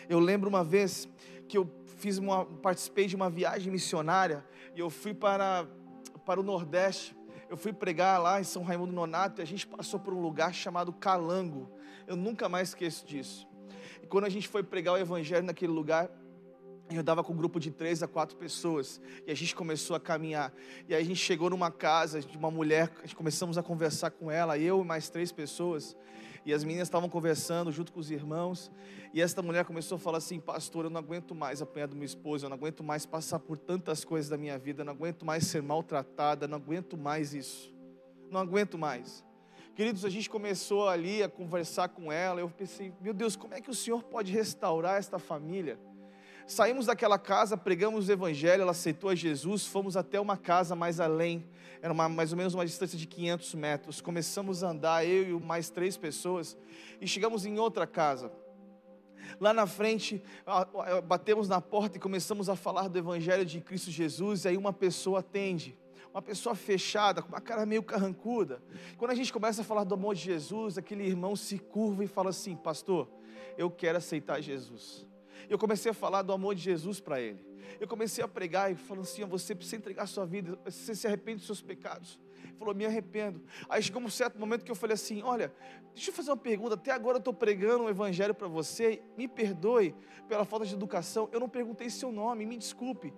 [0.09, 1.07] Eu lembro uma vez
[1.47, 4.43] que eu fiz uma, participei de uma viagem missionária
[4.75, 5.67] e eu fui para,
[6.25, 7.15] para o Nordeste.
[7.49, 10.53] Eu fui pregar lá em São Raimundo Nonato e a gente passou por um lugar
[10.53, 11.71] chamado Calango.
[12.07, 13.47] Eu nunca mais esqueço disso.
[14.01, 16.09] E quando a gente foi pregar o Evangelho naquele lugar,
[16.89, 19.99] eu andava com um grupo de três a quatro pessoas e a gente começou a
[19.99, 20.53] caminhar.
[20.87, 24.57] E aí a gente chegou numa casa de uma mulher, começamos a conversar com ela,
[24.57, 25.95] eu e mais três pessoas
[26.45, 28.71] e as meninas estavam conversando junto com os irmãos,
[29.13, 32.05] e esta mulher começou a falar assim: Pastor, eu não aguento mais apanhar do meu
[32.05, 35.25] esposo, eu não aguento mais passar por tantas coisas da minha vida, eu não aguento
[35.25, 37.73] mais ser maltratada, não aguento mais isso,
[38.29, 39.23] não aguento mais.
[39.75, 43.61] Queridos, a gente começou ali a conversar com ela, eu pensei: Meu Deus, como é
[43.61, 45.79] que o Senhor pode restaurar esta família?
[46.45, 50.99] Saímos daquela casa, pregamos o evangelho, ela aceitou a Jesus, fomos até uma casa mais
[50.99, 51.45] além,
[51.81, 54.01] era uma, mais ou menos uma distância de 500 metros.
[54.01, 56.57] Começamos a andar, eu e mais três pessoas,
[56.99, 58.31] e chegamos em outra casa.
[59.39, 60.21] Lá na frente,
[61.05, 64.73] batemos na porta e começamos a falar do evangelho de Cristo Jesus, e aí uma
[64.73, 65.77] pessoa atende.
[66.13, 68.61] uma pessoa fechada, com uma cara meio carrancuda.
[68.97, 72.07] Quando a gente começa a falar do amor de Jesus, aquele irmão se curva e
[72.07, 73.09] fala assim: Pastor,
[73.57, 75.07] eu quero aceitar Jesus.
[75.49, 77.39] Eu comecei a falar do amor de Jesus para ele.
[77.79, 81.07] Eu comecei a pregar e falando assim: Você precisa entregar a sua vida, você se
[81.07, 82.19] arrepende dos seus pecados.
[82.43, 83.41] Ele falou: Me arrependo.
[83.69, 85.53] Aí chegou um certo momento que eu falei assim: Olha,
[85.93, 86.75] deixa eu fazer uma pergunta.
[86.75, 89.01] Até agora eu estou pregando um evangelho para você.
[89.17, 89.95] Me perdoe
[90.27, 91.29] pela falta de educação.
[91.31, 93.13] Eu não perguntei seu nome, me desculpe.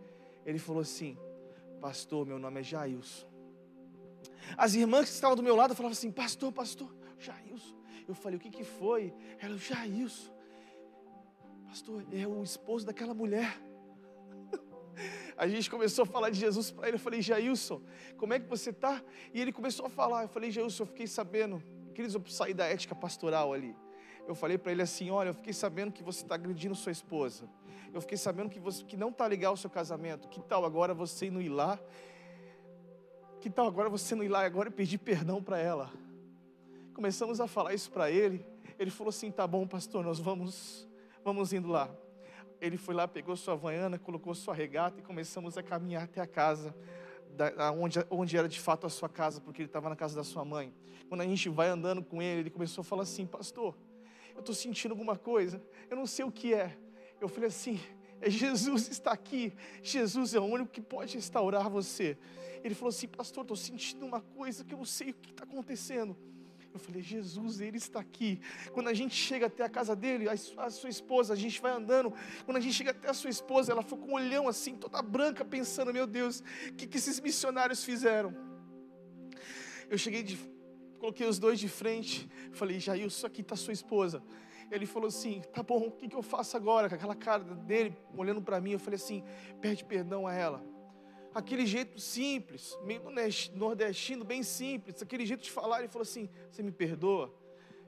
[0.46, 1.18] Ele falou assim:
[1.82, 3.28] Pastor, meu nome é Jailson.
[4.58, 7.76] As irmãs que estavam do meu lado falavam assim: Pastor, pastor, Jailson.
[8.08, 9.14] Eu falei: O que, que foi?
[9.40, 10.35] Ela, Jailson.
[11.76, 13.62] Pastor, é o esposo daquela mulher.
[15.36, 16.96] A gente começou a falar de Jesus para ele.
[16.96, 17.82] Eu falei, Jailson,
[18.16, 19.04] como é que você está?
[19.34, 20.22] E ele começou a falar.
[20.22, 21.62] Eu falei, Jailson, eu fiquei sabendo.
[21.94, 23.76] Queridos, eu saí da ética pastoral ali.
[24.26, 27.46] Eu falei para ele assim: Olha, eu fiquei sabendo que você está agredindo sua esposa.
[27.94, 30.30] Eu fiquei sabendo que, você, que não está legal o seu casamento.
[30.30, 31.78] Que tal agora você não ir lá?
[33.42, 35.92] Que tal agora você não ir lá agora e pedir perdão para ela?
[36.94, 38.46] Começamos a falar isso para ele.
[38.80, 40.85] Ele falou assim: Tá bom, pastor, nós vamos,
[41.26, 41.90] vamos indo lá.
[42.62, 46.28] Ele foi lá, pegou sua vaiana, colocou sua regata e começamos a caminhar até a
[46.28, 46.74] casa,
[47.32, 50.24] da, onde, onde era de fato a sua casa, porque ele estava na casa da
[50.24, 50.72] sua mãe.
[51.10, 53.76] Quando a gente vai andando com ele, ele começou a falar assim: Pastor,
[54.36, 55.60] eu estou sentindo alguma coisa,
[55.90, 56.78] eu não sei o que é.
[57.20, 57.80] Eu falei assim:
[58.22, 59.52] é Jesus está aqui,
[59.82, 62.20] Jesus é o único que pode restaurar você.
[62.64, 65.44] Ele falou assim: Pastor, estou sentindo uma coisa que eu não sei o que está
[65.44, 66.16] acontecendo.
[66.76, 68.42] Eu falei, Jesus, Ele está aqui.
[68.74, 70.36] Quando a gente chega até a casa dele, a
[70.70, 72.14] sua, esposa, a gente vai andando.
[72.44, 75.02] Quando a gente chega até a sua esposa, ela ficou com um olhão assim, toda
[75.02, 78.36] branca, pensando: Meu Deus, o que, que esses missionários fizeram?
[79.90, 80.38] Eu cheguei de.
[81.00, 82.30] Coloquei os dois de frente.
[82.52, 84.22] Falei, Jair, isso aqui está sua esposa.
[84.70, 86.90] Ele falou assim: Tá bom, o que, que eu faço agora?
[86.90, 89.24] Com aquela cara dele olhando para mim, eu falei assim:
[89.62, 90.75] Pede perdão a ela
[91.36, 93.02] aquele jeito simples, meio
[93.54, 95.80] nordestino, bem simples, aquele jeito de falar.
[95.80, 97.32] Ele falou assim: Você me perdoa?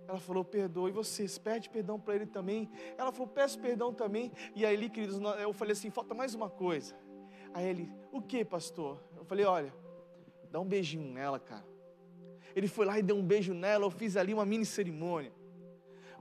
[0.06, 0.90] Ela falou: Perdoa.
[0.90, 1.26] E você?
[1.40, 2.70] Pede perdão para ele também.
[2.98, 4.32] Ela falou: Peço perdão também.
[4.54, 6.94] E aí, queridos, eu falei assim: Falta mais uma coisa.
[7.54, 9.02] Aí ele: O que, pastor?
[9.16, 9.74] Eu falei: Olha,
[10.52, 11.66] dá um beijinho nela, cara.
[12.54, 13.86] Ele foi lá e deu um beijo nela.
[13.86, 15.32] Eu fiz ali uma mini cerimônia.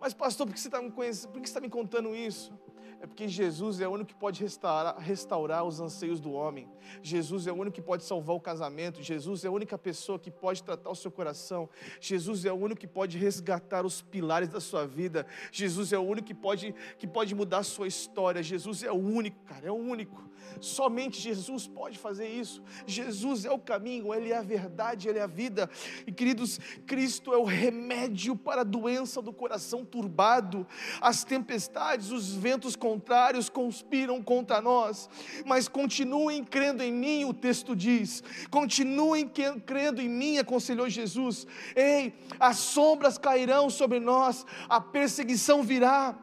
[0.00, 1.32] Mas, pastor, por que você está me, conhecendo?
[1.32, 2.52] Por que você está me contando isso?
[3.00, 6.68] É porque Jesus é o único que pode restaurar, restaurar os anseios do homem.
[7.02, 9.02] Jesus é o único que pode salvar o casamento.
[9.02, 11.68] Jesus é a única pessoa que pode tratar o seu coração.
[12.00, 15.26] Jesus é o único que pode resgatar os pilares da sua vida.
[15.52, 18.42] Jesus é o único que pode, que pode mudar a sua história.
[18.42, 20.26] Jesus é o único, cara, é o único.
[20.60, 22.62] Somente Jesus pode fazer isso.
[22.86, 25.68] Jesus é o caminho, Ele é a verdade, Ele é a vida.
[26.06, 30.66] E queridos, Cristo é o remédio para a doença do coração turbado.
[31.00, 35.10] As tempestades, os ventos contrários conspiram contra nós,
[35.44, 38.22] mas continuem crendo em mim, o texto diz.
[38.48, 39.28] Continuem
[39.66, 41.48] crendo em mim, aconselhou Jesus.
[41.74, 46.16] Ei, as sombras cairão sobre nós, a perseguição virá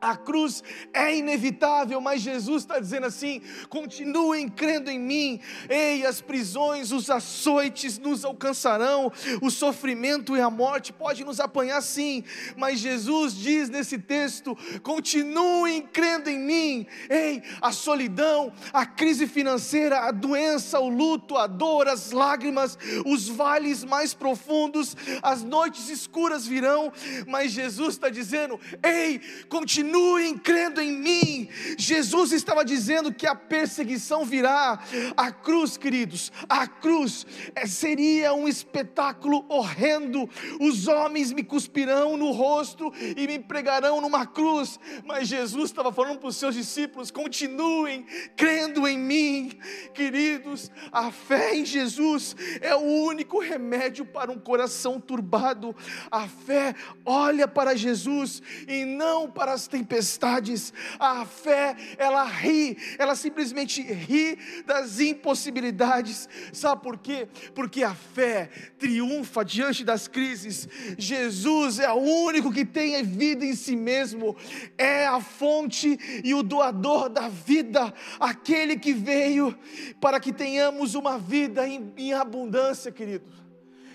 [0.00, 5.40] a cruz é inevitável, mas Jesus está dizendo assim: continuem crendo em mim.
[5.68, 11.80] Ei, as prisões, os açoites nos alcançarão, o sofrimento e a morte podem nos apanhar
[11.82, 12.22] sim,
[12.56, 16.86] mas Jesus diz nesse texto: continuem crendo em mim.
[17.10, 23.28] Ei, a solidão, a crise financeira, a doença, o luto, a dor, as lágrimas, os
[23.28, 26.92] vales mais profundos, as noites escuras virão,
[27.26, 31.48] mas Jesus está dizendo: ei, continuem continuem crendo em mim.
[31.78, 34.78] Jesus estava dizendo que a perseguição virá.
[35.16, 40.28] A cruz, queridos, a cruz é, seria um espetáculo horrendo.
[40.60, 44.78] Os homens me cuspirão no rosto e me pregarão numa cruz.
[45.06, 48.04] Mas Jesus estava falando para os seus discípulos: continuem
[48.36, 49.52] crendo em mim,
[49.94, 50.70] queridos.
[50.92, 55.74] A fé em Jesus é o único remédio para um coração turbado.
[56.10, 56.74] A fé
[57.04, 60.72] olha para Jesus e não para as tempestades tempestades.
[60.98, 66.28] A fé, ela ri, ela simplesmente ri das impossibilidades.
[66.52, 67.28] Sabe por quê?
[67.54, 70.68] Porque a fé triunfa diante das crises.
[70.96, 74.36] Jesus é o único que tem vida em si mesmo,
[74.76, 79.56] é a fonte e o doador da vida, aquele que veio
[80.00, 83.30] para que tenhamos uma vida em, em abundância, querido.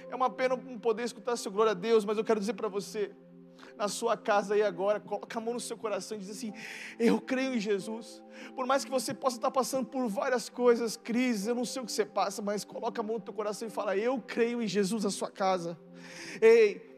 [0.09, 2.67] É uma pena não poder escutar seu glória a Deus, mas eu quero dizer para
[2.67, 3.11] você,
[3.77, 6.53] na sua casa aí agora, coloca a mão no seu coração e diz assim:
[6.99, 8.21] Eu creio em Jesus.
[8.55, 11.85] Por mais que você possa estar passando por várias coisas, crises, eu não sei o
[11.85, 14.67] que você passa, mas coloca a mão no teu coração e fala: Eu creio em
[14.67, 15.77] Jesus na sua casa.
[16.41, 16.93] Ei,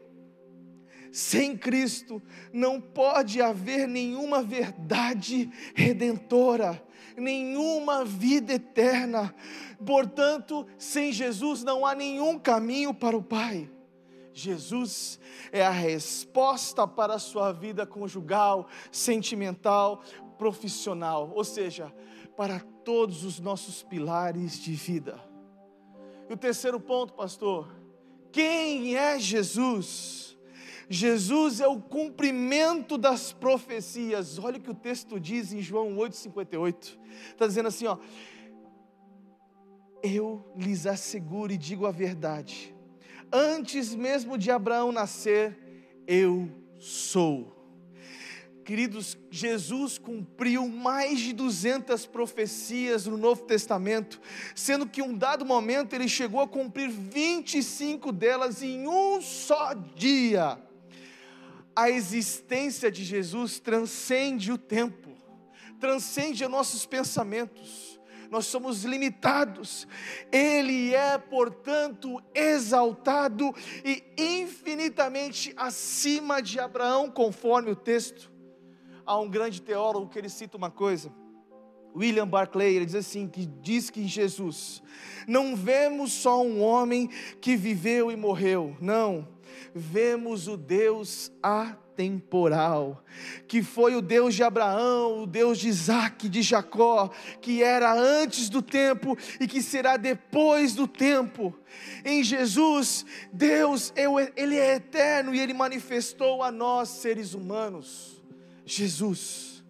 [1.12, 2.22] Sem Cristo
[2.52, 6.82] não pode haver nenhuma verdade redentora,
[7.16, 9.34] nenhuma vida eterna.
[9.84, 13.70] Portanto, sem Jesus não há nenhum caminho para o Pai.
[14.36, 15.18] Jesus
[15.50, 20.02] é a resposta para a sua vida conjugal, sentimental,
[20.36, 21.90] profissional, ou seja,
[22.36, 25.18] para todos os nossos pilares de vida.
[26.28, 27.74] E o terceiro ponto, pastor,
[28.30, 30.36] quem é Jesus?
[30.86, 34.38] Jesus é o cumprimento das profecias.
[34.38, 36.98] Olha o que o texto diz em João 8,58.
[37.30, 37.96] Está dizendo assim: ó,
[40.02, 42.75] eu lhes asseguro e digo a verdade
[43.32, 45.56] antes mesmo de Abraão nascer,
[46.06, 47.54] eu sou.
[48.64, 54.20] Queridos, Jesus cumpriu mais de 200 profecias no Novo Testamento,
[54.56, 59.72] sendo que em um dado momento ele chegou a cumprir 25 delas em um só
[59.72, 60.58] dia.
[61.76, 65.10] A existência de Jesus transcende o tempo,
[65.78, 67.95] transcende os nossos pensamentos
[68.30, 69.86] nós somos limitados.
[70.30, 73.54] Ele é, portanto, exaltado
[73.84, 78.30] e infinitamente acima de Abraão, conforme o texto.
[79.04, 81.12] Há um grande teólogo que ele cita uma coisa.
[81.94, 84.82] William Barclay, ele diz assim, que diz que Jesus
[85.26, 87.08] não vemos só um homem
[87.40, 89.26] que viveu e morreu, não,
[89.74, 91.32] vemos o Deus
[91.96, 93.02] atemporal,
[93.48, 98.50] que foi o Deus de Abraão, o Deus de Isaac, de Jacó, que era antes
[98.50, 101.58] do tempo e que será depois do tempo.
[102.04, 103.94] Em Jesus, Deus,
[104.36, 108.22] Ele é eterno e Ele manifestou a nós, seres humanos.
[108.66, 109.64] Jesus,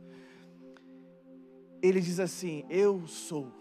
[1.81, 3.55] Ele diz assim: Eu sou.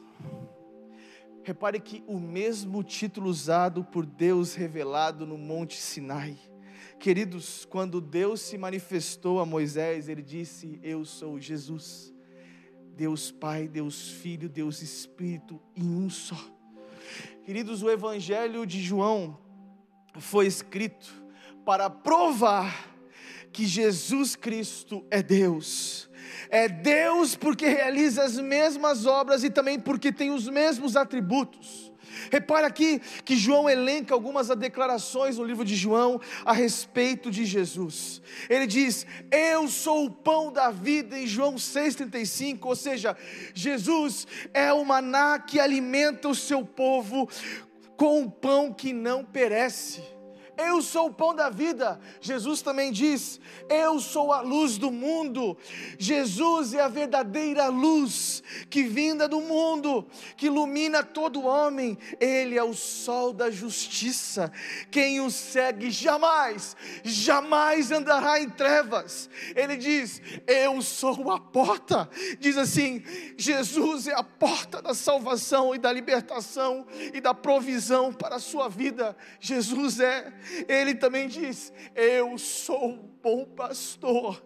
[1.43, 6.35] Repare que o mesmo título usado por Deus revelado no Monte Sinai.
[7.05, 12.11] Queridos, quando Deus se manifestou a Moisés, ele disse: Eu sou Jesus.
[12.97, 16.35] Deus Pai, Deus Filho, Deus Espírito em um só.
[17.43, 19.39] Queridos, o Evangelho de João
[20.17, 21.13] foi escrito
[21.63, 22.91] para provar
[23.53, 26.09] que Jesus Cristo é Deus
[26.49, 31.91] é Deus porque realiza as mesmas obras e também porque tem os mesmos atributos.
[32.31, 38.21] Repare aqui que João elenca algumas declarações no livro de João a respeito de Jesus.
[38.49, 42.59] Ele diz: Eu sou o pão da vida, em João 6,35.
[42.63, 43.17] Ou seja,
[43.53, 47.29] Jesus é o maná que alimenta o seu povo
[47.97, 50.14] com o pão que não perece.
[50.57, 51.99] Eu sou o pão da vida.
[52.21, 53.39] Jesus também diz:
[53.69, 55.57] Eu sou a luz do mundo.
[55.97, 61.97] Jesus é a verdadeira luz que vinda do mundo, que ilumina todo homem.
[62.19, 64.51] Ele é o sol da justiça.
[64.89, 69.29] Quem o segue jamais, jamais andará em trevas.
[69.55, 72.09] Ele diz: Eu sou a porta.
[72.39, 73.03] Diz assim:
[73.37, 78.69] Jesus é a porta da salvação e da libertação e da provisão para a sua
[78.69, 79.15] vida.
[79.39, 80.33] Jesus é
[80.67, 84.43] ele também diz: Eu sou o bom pastor.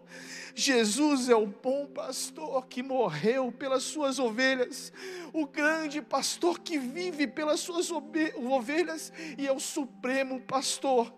[0.56, 4.91] Jesus é o bom pastor que morreu pelas suas ovelhas,
[5.32, 11.14] o grande pastor que vive pelas suas ovelhas e é o supremo pastor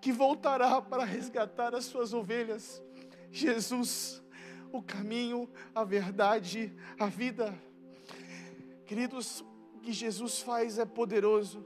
[0.00, 2.82] que voltará para resgatar as suas ovelhas.
[3.30, 4.22] Jesus,
[4.72, 7.56] o caminho, a verdade, a vida.
[8.86, 11.64] Queridos, o que Jesus faz é poderoso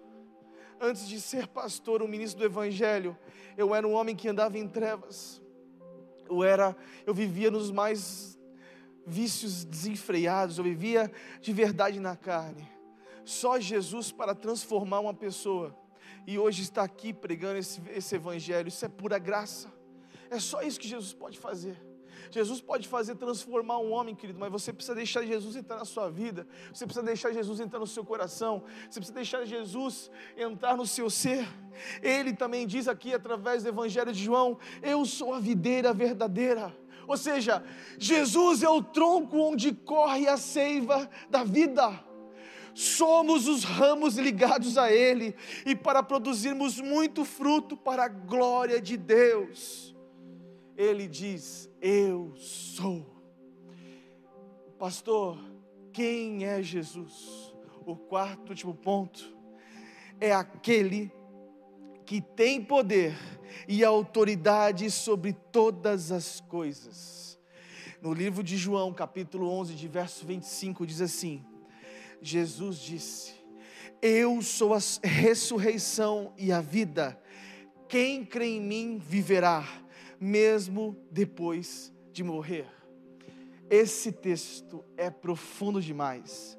[0.84, 3.16] antes de ser pastor, um ministro do evangelho,
[3.56, 5.42] eu era um homem que andava em trevas.
[6.28, 6.76] Eu era,
[7.06, 8.38] eu vivia nos mais
[9.06, 11.10] vícios desenfreados, eu vivia
[11.40, 12.68] de verdade na carne.
[13.24, 15.76] Só Jesus para transformar uma pessoa.
[16.26, 19.72] E hoje está aqui pregando esse, esse evangelho, isso é pura graça.
[20.30, 21.76] É só isso que Jesus pode fazer.
[22.34, 26.10] Jesus pode fazer transformar um homem, querido, mas você precisa deixar Jesus entrar na sua
[26.10, 30.84] vida, você precisa deixar Jesus entrar no seu coração, você precisa deixar Jesus entrar no
[30.84, 31.46] seu ser.
[32.02, 36.76] Ele também diz aqui, através do Evangelho de João: Eu sou a videira verdadeira.
[37.06, 37.62] Ou seja,
[37.98, 42.02] Jesus é o tronco onde corre a seiva da vida
[42.76, 48.96] somos os ramos ligados a Ele, e para produzirmos muito fruto para a glória de
[48.96, 49.94] Deus.
[50.76, 53.04] Ele diz: eu sou.
[54.78, 55.38] Pastor,
[55.92, 57.54] quem é Jesus?
[57.84, 59.36] O quarto último ponto
[60.18, 61.12] é aquele
[62.06, 63.14] que tem poder
[63.68, 67.38] e autoridade sobre todas as coisas.
[68.00, 71.44] No livro de João, capítulo 11, de verso 25, diz assim:
[72.22, 73.34] Jesus disse:
[74.00, 77.20] Eu sou a ressurreição e a vida.
[77.86, 79.83] Quem crê em mim viverá
[80.24, 82.66] mesmo depois de morrer.
[83.68, 86.58] Esse texto é profundo demais.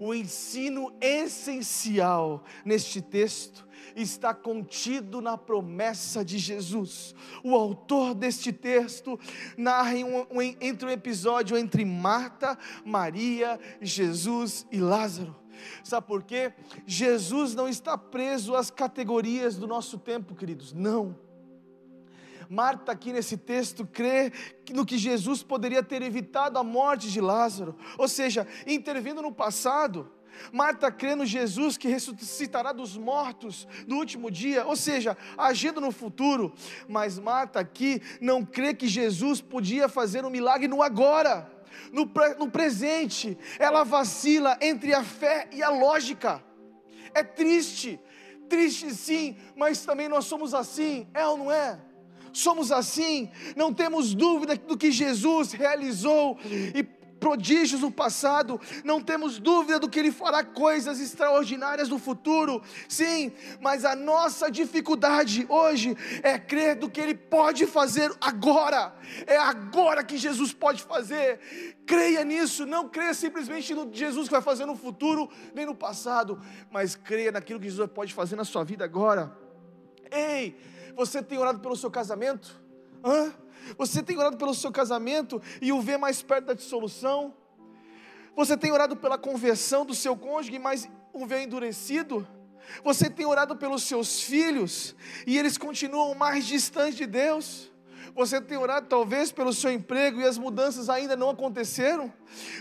[0.00, 7.14] O ensino essencial neste texto está contido na promessa de Jesus.
[7.44, 9.20] O autor deste texto
[9.58, 15.36] narra um, um, entre um episódio entre Marta, Maria, Jesus e Lázaro.
[15.84, 16.54] Sabe por quê?
[16.86, 20.72] Jesus não está preso às categorias do nosso tempo, queridos.
[20.72, 21.31] Não.
[22.52, 24.30] Marta, aqui nesse texto, crê
[24.74, 30.12] no que Jesus poderia ter evitado a morte de Lázaro, ou seja, intervindo no passado.
[30.52, 35.90] Marta crê no Jesus que ressuscitará dos mortos no último dia, ou seja, agindo no
[35.90, 36.52] futuro.
[36.86, 41.50] Mas Marta aqui não crê que Jesus podia fazer um milagre no agora,
[41.90, 42.04] no,
[42.38, 43.38] no presente.
[43.58, 46.44] Ela vacila entre a fé e a lógica.
[47.14, 47.98] É triste,
[48.46, 51.91] triste sim, mas também nós somos assim, é ou não é?
[52.32, 56.38] Somos assim, não temos dúvida do que Jesus realizou
[56.74, 56.82] e
[57.22, 63.30] prodígios no passado, não temos dúvida do que Ele fará coisas extraordinárias no futuro, sim,
[63.60, 68.92] mas a nossa dificuldade hoje é crer do que Ele pode fazer agora,
[69.24, 71.38] é agora que Jesus pode fazer,
[71.86, 76.40] creia nisso, não creia simplesmente no Jesus que vai fazer no futuro, nem no passado,
[76.72, 79.32] mas creia naquilo que Jesus pode fazer na sua vida agora.
[80.10, 80.56] Ei,
[80.94, 82.60] você tem orado pelo seu casamento?
[83.04, 83.32] Hã?
[83.78, 87.34] Você tem orado pelo seu casamento e o vê mais perto da dissolução?
[88.34, 92.26] Você tem orado pela conversão do seu cônjuge, mas o vê endurecido?
[92.82, 94.94] Você tem orado pelos seus filhos
[95.26, 97.70] e eles continuam mais distantes de Deus?
[98.14, 102.12] Você tem orado talvez pelo seu emprego e as mudanças ainda não aconteceram?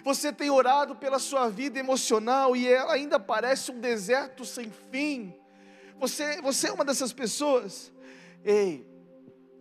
[0.03, 5.33] Você tem orado pela sua vida emocional e ela ainda parece um deserto sem fim?
[5.99, 7.91] Você, você é uma dessas pessoas?
[8.43, 8.87] Ei,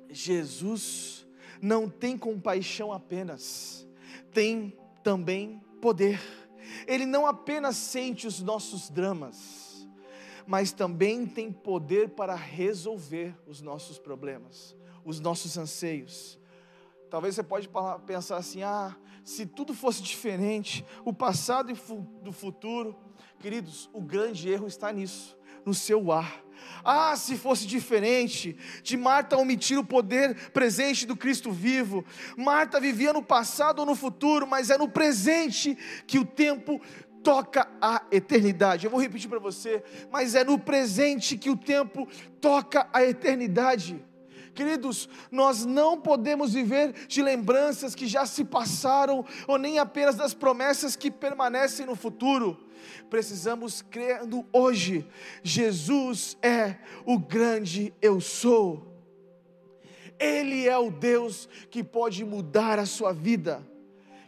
[0.09, 1.27] Jesus
[1.61, 3.87] não tem compaixão apenas,
[4.33, 6.21] tem também poder.
[6.87, 9.89] Ele não apenas sente os nossos dramas,
[10.47, 16.39] mas também tem poder para resolver os nossos problemas, os nossos anseios.
[17.11, 17.69] Talvez você pode
[18.07, 21.75] pensar assim: ah, se tudo fosse diferente, o passado e
[22.23, 22.97] do futuro,
[23.39, 26.43] queridos, o grande erro está nisso, no seu ar
[26.85, 32.05] ah, se fosse diferente, de Marta omitir o poder presente do Cristo vivo.
[32.37, 35.77] Marta vivia no passado ou no futuro, mas é no presente
[36.07, 36.81] que o tempo
[37.23, 38.85] toca a eternidade.
[38.85, 42.09] Eu vou repetir para você, mas é no presente que o tempo
[42.41, 44.03] toca a eternidade.
[44.55, 50.35] Queridos, nós não podemos viver de lembranças que já se passaram, ou nem apenas das
[50.35, 52.59] promessas que permanecem no futuro
[53.09, 55.07] precisamos crer no hoje.
[55.43, 58.87] Jesus é o grande eu sou.
[60.19, 63.67] Ele é o Deus que pode mudar a sua vida.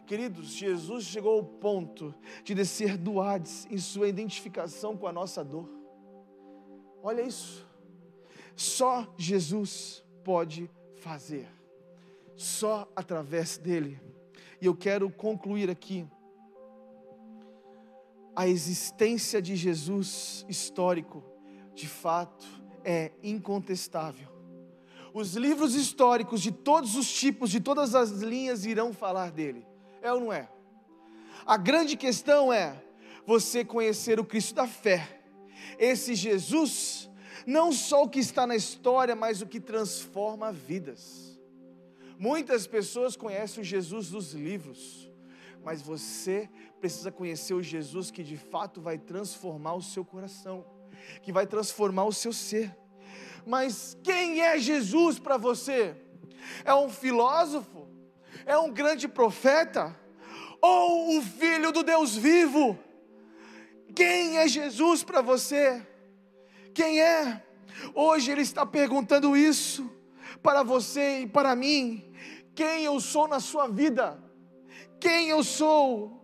[0.07, 2.13] Queridos, Jesus chegou ao ponto
[2.43, 5.69] de descer do Hades em sua identificação com a nossa dor.
[7.01, 7.65] Olha isso.
[8.55, 11.47] Só Jesus pode fazer.
[12.35, 13.99] Só através dele.
[14.61, 16.07] E eu quero concluir aqui
[18.35, 21.23] a existência de Jesus histórico,
[21.73, 22.45] de fato,
[22.83, 24.27] é incontestável.
[25.13, 29.65] Os livros históricos de todos os tipos, de todas as linhas irão falar dele.
[30.01, 30.49] É ou não é?
[31.45, 32.81] A grande questão é
[33.25, 35.21] você conhecer o Cristo da fé.
[35.77, 37.09] Esse Jesus,
[37.45, 41.39] não só o que está na história, mas o que transforma vidas.
[42.17, 45.11] Muitas pessoas conhecem o Jesus dos livros,
[45.63, 46.49] mas você
[46.79, 50.65] precisa conhecer o Jesus que de fato vai transformar o seu coração,
[51.21, 52.75] que vai transformar o seu ser.
[53.45, 55.95] Mas quem é Jesus para você?
[56.65, 57.87] É um filósofo?
[58.45, 59.97] É um grande profeta?
[60.61, 62.77] Ou o filho do Deus vivo?
[63.95, 65.85] Quem é Jesus para você?
[66.73, 67.43] Quem é?
[67.93, 69.89] Hoje Ele está perguntando isso
[70.41, 72.13] para você e para mim.
[72.55, 74.22] Quem eu sou na sua vida?
[75.03, 76.17] Quem eu sou?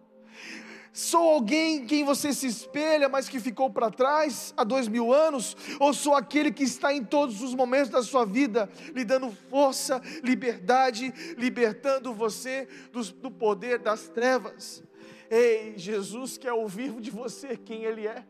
[0.94, 5.14] Sou alguém em quem você se espelha, mas que ficou para trás há dois mil
[5.14, 5.58] anos?
[5.82, 10.02] Ou sou aquele que está em todos os momentos da sua vida, lhe dando força,
[10.24, 14.82] liberdade, libertando você do, do poder das trevas?
[15.30, 18.26] Ei, Jesus quer ouvir de você quem Ele é.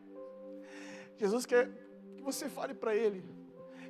[1.16, 1.70] Jesus quer
[2.16, 3.22] que você fale para Ele.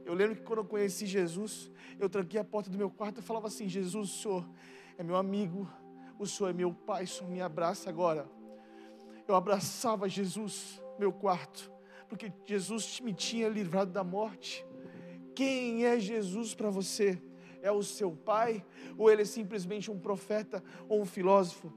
[0.05, 3.23] Eu lembro que quando eu conheci Jesus, eu tranquei a porta do meu quarto e
[3.23, 4.49] falava assim: Jesus, o Senhor
[4.99, 5.67] é meu amigo,
[6.21, 8.29] o Senhor é meu Pai, o Senhor me abraça agora
[9.31, 11.71] eu abraçava Jesus, meu quarto,
[12.09, 14.67] porque Jesus me tinha livrado da morte.
[15.35, 17.21] Quem é Jesus para você?
[17.63, 18.65] é o seu pai
[18.97, 21.71] ou ele é simplesmente um profeta ou um filósofo?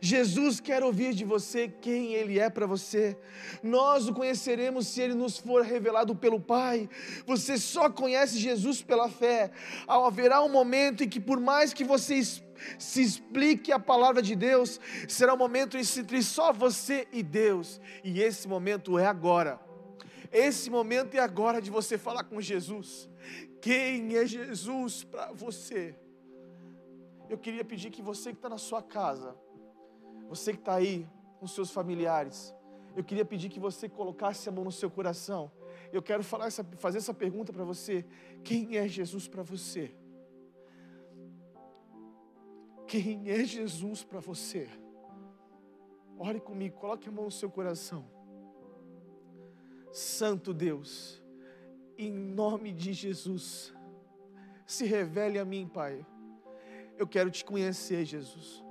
[0.00, 3.16] Jesus quer ouvir de você quem Ele é para você.
[3.62, 6.88] Nós o conheceremos se Ele nos for revelado pelo Pai.
[7.26, 9.50] Você só conhece Jesus pela fé.
[9.86, 12.14] Haverá um momento em que, por mais que você
[12.78, 17.80] se explique a palavra de Deus, será um momento entre só você e Deus.
[18.02, 19.60] E esse momento é agora.
[20.32, 23.08] Esse momento é agora de você falar com Jesus.
[23.60, 25.96] Quem é Jesus para você?
[27.28, 29.36] Eu queria pedir que você que está na sua casa,
[30.28, 31.08] você que está aí
[31.40, 32.54] com seus familiares,
[32.94, 35.50] eu queria pedir que você colocasse a mão no seu coração.
[35.92, 38.04] Eu quero falar essa, fazer essa pergunta para você:
[38.42, 39.94] quem é Jesus para você?
[42.86, 44.68] Quem é Jesus para você?
[46.18, 48.04] Ore comigo, coloque a mão no seu coração.
[49.92, 51.22] Santo Deus,
[51.98, 53.74] em nome de Jesus,
[54.66, 56.04] se revele a mim, Pai.
[56.96, 58.64] Eu quero te conhecer, Jesus.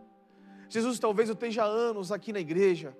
[0.69, 2.97] Jesus, talvez eu esteja há anos aqui na igreja.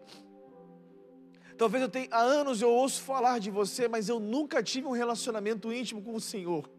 [1.58, 4.92] Talvez eu tenha há anos eu ouço falar de você, mas eu nunca tive um
[4.92, 6.70] relacionamento íntimo com o Senhor.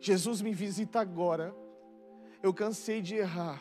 [0.00, 1.54] Jesus me visita agora.
[2.46, 3.60] Eu cansei de errar.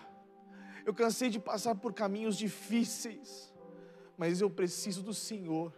[0.86, 3.52] Eu cansei de passar por caminhos difíceis.
[4.16, 5.74] Mas eu preciso do Senhor.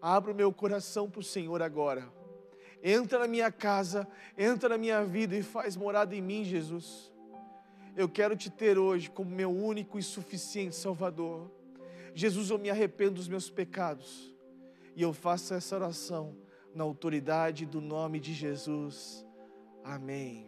[0.00, 2.10] Abra o meu coração para o Senhor agora.
[2.82, 4.08] Entra na minha casa,
[4.38, 7.12] entra na minha vida e faz morada em mim, Jesus.
[7.94, 11.50] Eu quero te ter hoje como meu único e suficiente Salvador.
[12.14, 14.34] Jesus, eu me arrependo dos meus pecados
[14.96, 16.34] e eu faço essa oração
[16.74, 19.26] na autoridade do nome de Jesus.
[19.84, 20.47] Amém.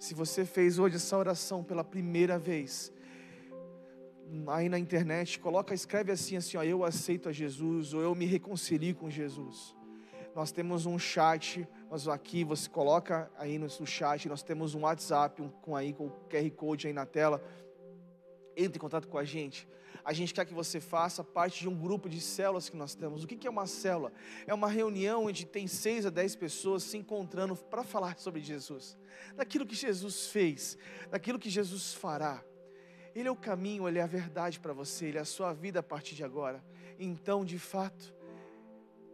[0.00, 2.92] Se você fez hoje essa oração pela primeira vez,
[4.48, 8.24] aí na internet, coloca, escreve assim, assim, ó, eu aceito a Jesus, ou eu me
[8.24, 9.76] reconcilio com Jesus.
[10.34, 15.42] Nós temos um chat nós aqui, você coloca aí no, chat, nós temos um WhatsApp
[15.42, 17.42] um, com aí com o QR Code aí na tela.
[18.56, 19.68] Entre em contato com a gente.
[20.04, 23.24] A gente quer que você faça parte de um grupo de células que nós temos.
[23.24, 24.12] O que é uma célula?
[24.46, 28.96] É uma reunião onde tem seis a dez pessoas se encontrando para falar sobre Jesus,
[29.36, 30.76] daquilo que Jesus fez,
[31.10, 32.42] daquilo que Jesus fará.
[33.14, 35.80] Ele é o caminho, ele é a verdade para você, ele é a sua vida
[35.80, 36.64] a partir de agora.
[36.98, 38.14] Então, de fato,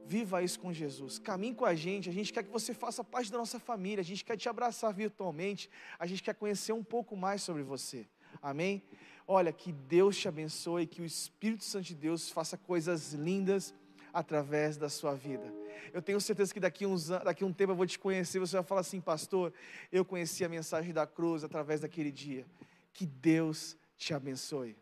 [0.09, 1.19] Viva isso com Jesus.
[1.19, 2.09] Caminhe com a gente.
[2.09, 4.01] A gente quer que você faça parte da nossa família.
[4.01, 5.69] A gente quer te abraçar virtualmente.
[5.99, 8.07] A gente quer conhecer um pouco mais sobre você.
[8.41, 8.85] Amém?
[9.27, 13.75] Olha, que Deus te abençoe, que o Espírito Santo de Deus faça coisas lindas
[14.13, 15.53] através da sua vida.
[15.93, 18.39] Eu tenho certeza que daqui, uns, daqui um tempo eu vou te conhecer.
[18.39, 19.53] Você vai falar assim, pastor,
[19.91, 22.47] eu conheci a mensagem da cruz através daquele dia.
[22.93, 24.77] Que Deus te abençoe.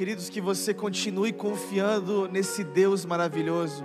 [0.00, 3.84] Queridos, que você continue confiando nesse Deus maravilhoso.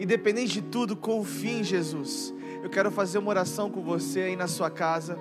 [0.00, 2.34] Independente de tudo, confie em Jesus.
[2.60, 5.16] Eu quero fazer uma oração com você aí na sua casa.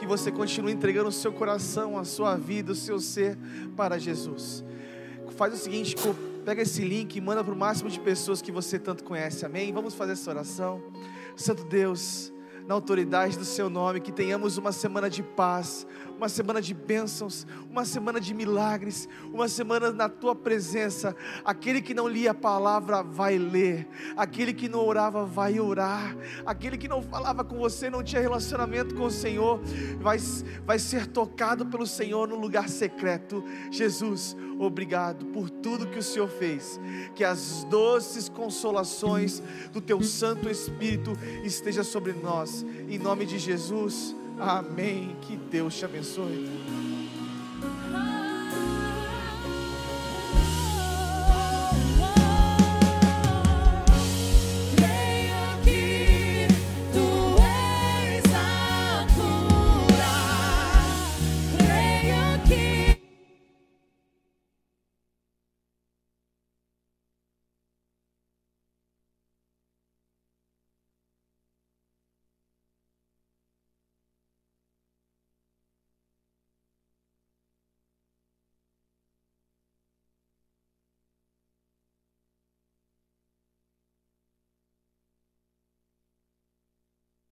[0.00, 3.38] Que você continue entregando o seu coração, a sua vida, o seu ser
[3.76, 4.64] para Jesus.
[5.36, 5.94] Faz o seguinte,
[6.44, 9.46] pega esse link e manda para o máximo de pessoas que você tanto conhece.
[9.46, 9.72] Amém?
[9.72, 10.82] Vamos fazer essa oração.
[11.36, 12.32] Santo Deus,
[12.66, 15.86] na autoridade do seu nome, que tenhamos uma semana de paz,
[16.20, 21.16] uma semana de bênçãos, uma semana de milagres, uma semana na tua presença.
[21.42, 26.14] Aquele que não lia a palavra vai ler, aquele que não orava vai orar,
[26.44, 29.62] aquele que não falava com você, não tinha relacionamento com o Senhor,
[29.98, 30.18] vai,
[30.66, 33.42] vai ser tocado pelo Senhor no lugar secreto.
[33.70, 36.78] Jesus, obrigado por tudo que o Senhor fez.
[37.14, 39.42] Que as doces consolações
[39.72, 42.62] do teu Santo Espírito esteja sobre nós.
[42.90, 44.19] Em nome de Jesus.
[44.40, 45.16] Amém.
[45.22, 46.48] Que Deus te abençoe.